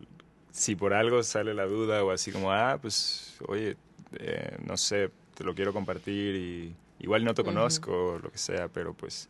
[0.53, 3.77] Si por algo sale la duda o así como, ah, pues, oye,
[4.19, 8.39] eh, no sé, te lo quiero compartir y igual no te conozco, o lo que
[8.39, 9.29] sea, pero pues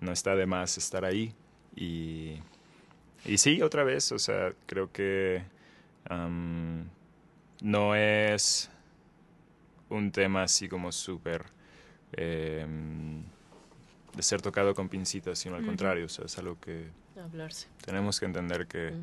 [0.00, 1.34] no está de más estar ahí
[1.76, 2.38] y
[3.24, 5.42] y sí, otra vez, o sea, creo que
[7.60, 8.70] no es
[9.90, 11.44] un tema así como súper
[12.12, 13.22] em,
[14.16, 16.86] de ser tocado con pincitas, sino al contrario, o sea, es algo que
[17.20, 17.68] Hablarse.
[17.84, 18.94] Tenemos que entender que,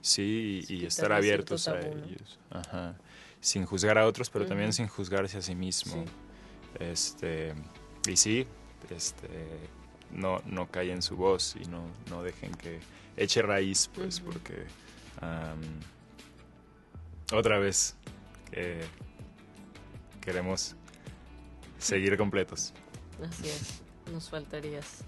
[0.00, 2.38] sí y, estar abiertos a ellos.
[2.50, 2.96] Ajá.
[3.40, 6.04] Sin juzgar a otros, pero también sin juzgarse a sí mismo.
[6.78, 7.54] Este,
[8.08, 8.46] y sí,
[8.90, 9.28] este,
[10.12, 12.80] no, no en su voz y no, no dejen que
[13.16, 14.66] eche raíz, pues, porque
[17.32, 17.96] otra vez
[20.20, 20.76] queremos
[21.78, 22.72] seguir completos.
[23.22, 25.04] Así es, nos faltarías.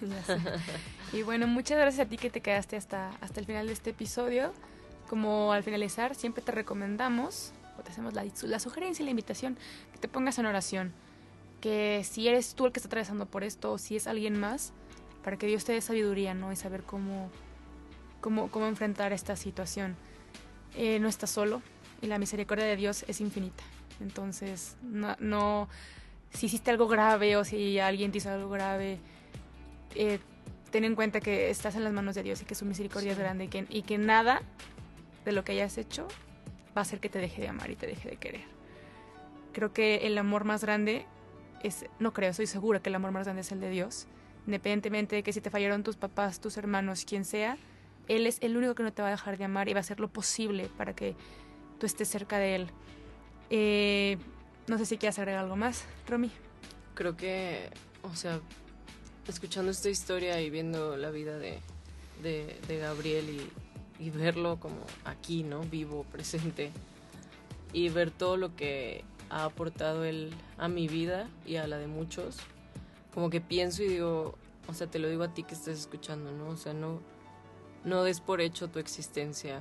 [1.12, 3.90] y bueno, muchas gracias a ti que te quedaste hasta, hasta el final de este
[3.90, 4.52] episodio.
[5.08, 9.56] Como al finalizar, siempre te recomendamos, o te hacemos la, la sugerencia y la invitación,
[9.92, 10.92] que te pongas en oración.
[11.60, 14.72] Que si eres tú el que está atravesando por esto, o si es alguien más,
[15.22, 16.52] para que Dios te dé sabiduría, ¿no?
[16.52, 17.30] Y saber cómo,
[18.20, 19.96] cómo, cómo enfrentar esta situación.
[20.74, 21.62] Eh, no estás solo
[22.02, 23.64] y la misericordia de Dios es infinita.
[24.00, 25.68] Entonces, no, no,
[26.32, 28.98] si hiciste algo grave o si alguien te hizo algo grave,
[29.96, 30.20] eh,
[30.70, 33.18] ten en cuenta que estás en las manos de Dios y que su misericordia es
[33.18, 34.42] grande y que, y que nada
[35.24, 36.06] de lo que hayas hecho
[36.76, 38.44] va a hacer que te deje de amar y te deje de querer.
[39.52, 41.06] Creo que el amor más grande
[41.62, 44.06] es, no creo, estoy segura que el amor más grande es el de Dios.
[44.46, 47.56] Independientemente de que si te fallaron tus papás, tus hermanos, quien sea,
[48.06, 49.80] Él es el único que no te va a dejar de amar y va a
[49.80, 51.16] hacer lo posible para que
[51.80, 52.70] tú estés cerca de Él.
[53.50, 54.18] Eh,
[54.68, 56.30] no sé si quieres agregar algo más, Romy.
[56.94, 57.70] Creo que,
[58.02, 58.40] o sea,
[59.28, 61.60] escuchando esta historia y viendo la vida de,
[62.22, 65.62] de, Gabriel y, y, verlo como aquí, ¿no?
[65.62, 66.70] Vivo, presente.
[67.72, 71.86] Y ver todo lo que ha aportado él a mi vida y a la de
[71.86, 72.36] muchos.
[73.12, 74.36] Como que pienso y digo,
[74.68, 76.48] o sea, te lo digo a ti que estás escuchando, ¿no?
[76.48, 77.00] O sea, no,
[77.84, 79.60] no des por hecho tu existencia.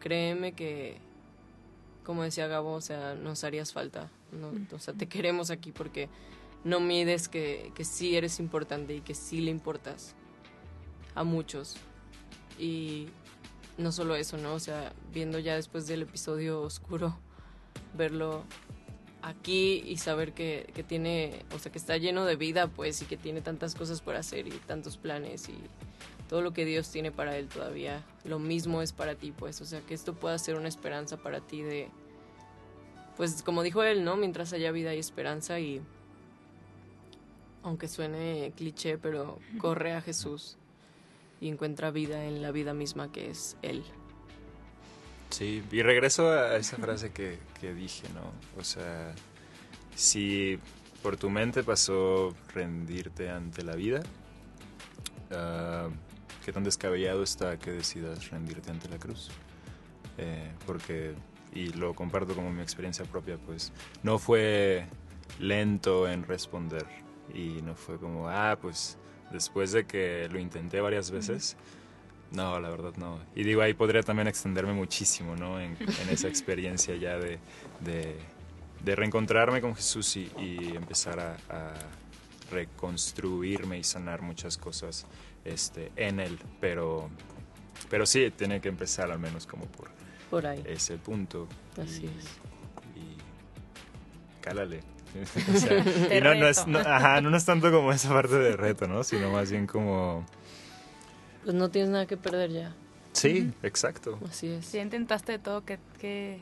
[0.00, 0.98] Créeme que,
[2.04, 4.10] como decía Gabo, o sea, nos harías falta.
[4.32, 6.08] No, o sea, te queremos aquí porque
[6.64, 10.14] no mides que, que sí eres importante y que sí le importas
[11.14, 11.76] a muchos.
[12.58, 13.08] Y
[13.78, 14.54] no solo eso, ¿no?
[14.54, 17.18] O sea, viendo ya después del episodio oscuro,
[17.96, 18.44] verlo
[19.22, 23.06] aquí y saber que, que, tiene, o sea, que está lleno de vida, pues, y
[23.06, 25.56] que tiene tantas cosas por hacer y tantos planes y
[26.28, 29.64] todo lo que Dios tiene para él todavía, lo mismo es para ti, pues, o
[29.64, 31.88] sea, que esto pueda ser una esperanza para ti de,
[33.16, 34.16] pues, como dijo él, ¿no?
[34.16, 35.80] Mientras haya vida y esperanza y
[37.64, 40.56] aunque suene cliché, pero corre a Jesús
[41.40, 43.82] y encuentra vida en la vida misma que es Él.
[45.30, 47.38] Sí, y regreso a esa frase que,
[47.74, 48.32] dije, ¿no?
[48.60, 49.14] O sea,
[49.96, 50.58] si
[51.02, 54.02] por tu mente pasó rendirte ante la vida,
[55.30, 55.90] uh,
[56.44, 59.30] ¿qué tan descabellado está que decidas rendirte ante la cruz?
[60.18, 61.14] Eh, porque,
[61.52, 64.86] y lo comparto como mi experiencia propia, pues no fue
[65.40, 68.98] lento en responder y no fue como, ah, pues
[69.30, 71.56] después de que lo intenté varias veces,
[72.30, 73.20] no, la verdad no.
[73.34, 75.60] Y digo, ahí podría también extenderme muchísimo, ¿no?
[75.60, 75.76] En,
[76.10, 77.38] esa experiencia ya de,
[77.80, 80.30] de, reencontrarme con Jesús y,
[80.74, 81.74] empezar a,
[82.50, 85.06] reconstruirme y sanar muchas cosas
[85.44, 86.38] este, en Él.
[86.60, 87.08] Pero,
[87.88, 89.88] pero sí, tiene que empezar al menos como por,
[90.30, 90.62] por ahí.
[90.66, 91.48] ese punto.
[91.80, 92.24] Así es.
[92.94, 93.16] Y
[94.42, 94.93] cálale.
[96.16, 99.04] y no, no, es, ajá, no es tanto como esa parte de reto, ¿no?
[99.04, 100.26] Sino más bien como...
[101.44, 102.74] Pues no tienes nada que perder ya.
[103.12, 104.18] Sí, exacto.
[104.28, 104.66] Así es.
[104.66, 106.40] Si intentaste de todo, ¿qué, qué,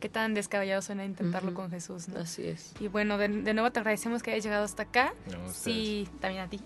[0.00, 2.18] qué tan descabellado suena intentarlo con Jesús, ¿no?
[2.18, 2.72] Así es.
[2.80, 5.14] Y bueno, de, nuevo te agradecemos que hayas llegado hasta acá.
[5.52, 6.60] sí, también a ti.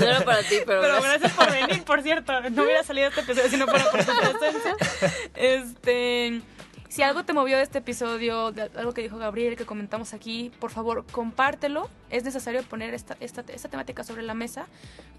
[0.00, 0.80] no era para ti, pero...
[0.80, 2.40] Pero gracias por venir, por cierto.
[2.50, 4.76] No hubiera salido este episodio si no fuera por tu presencia.
[5.34, 6.40] Este...
[6.88, 10.50] Si algo te movió de este episodio, de algo que dijo Gabriel, que comentamos aquí,
[10.58, 11.90] por favor, compártelo.
[12.08, 14.66] Es necesario poner esta, esta, esta temática sobre la mesa,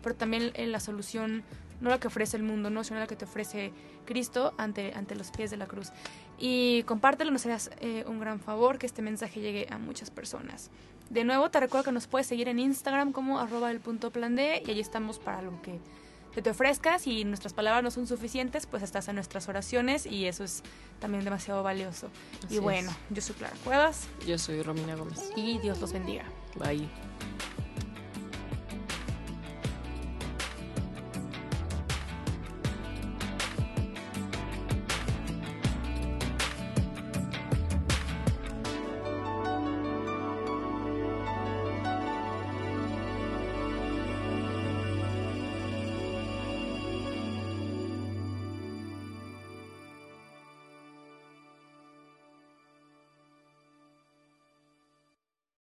[0.01, 1.43] pero también en la solución,
[1.79, 3.71] no la que ofrece el mundo, no, sino la que te ofrece
[4.05, 5.91] Cristo ante, ante los pies de la cruz.
[6.39, 10.71] Y compártelo, nos harás eh, un gran favor que este mensaje llegue a muchas personas.
[11.11, 14.35] De nuevo, te recuerdo que nos puedes seguir en Instagram como arroba el punto plan
[14.35, 15.79] D y allí estamos para lo que
[16.33, 20.25] que te ofrezcas y nuestras palabras no son suficientes, pues estás en nuestras oraciones y
[20.25, 20.63] eso es
[20.99, 22.09] también demasiado valioso.
[22.49, 24.07] y bueno, yo soy Clara Cuevas.
[24.27, 25.31] Yo soy Romina Gómez.
[25.35, 26.25] Y Dios los bendiga.
[26.55, 26.87] Bye.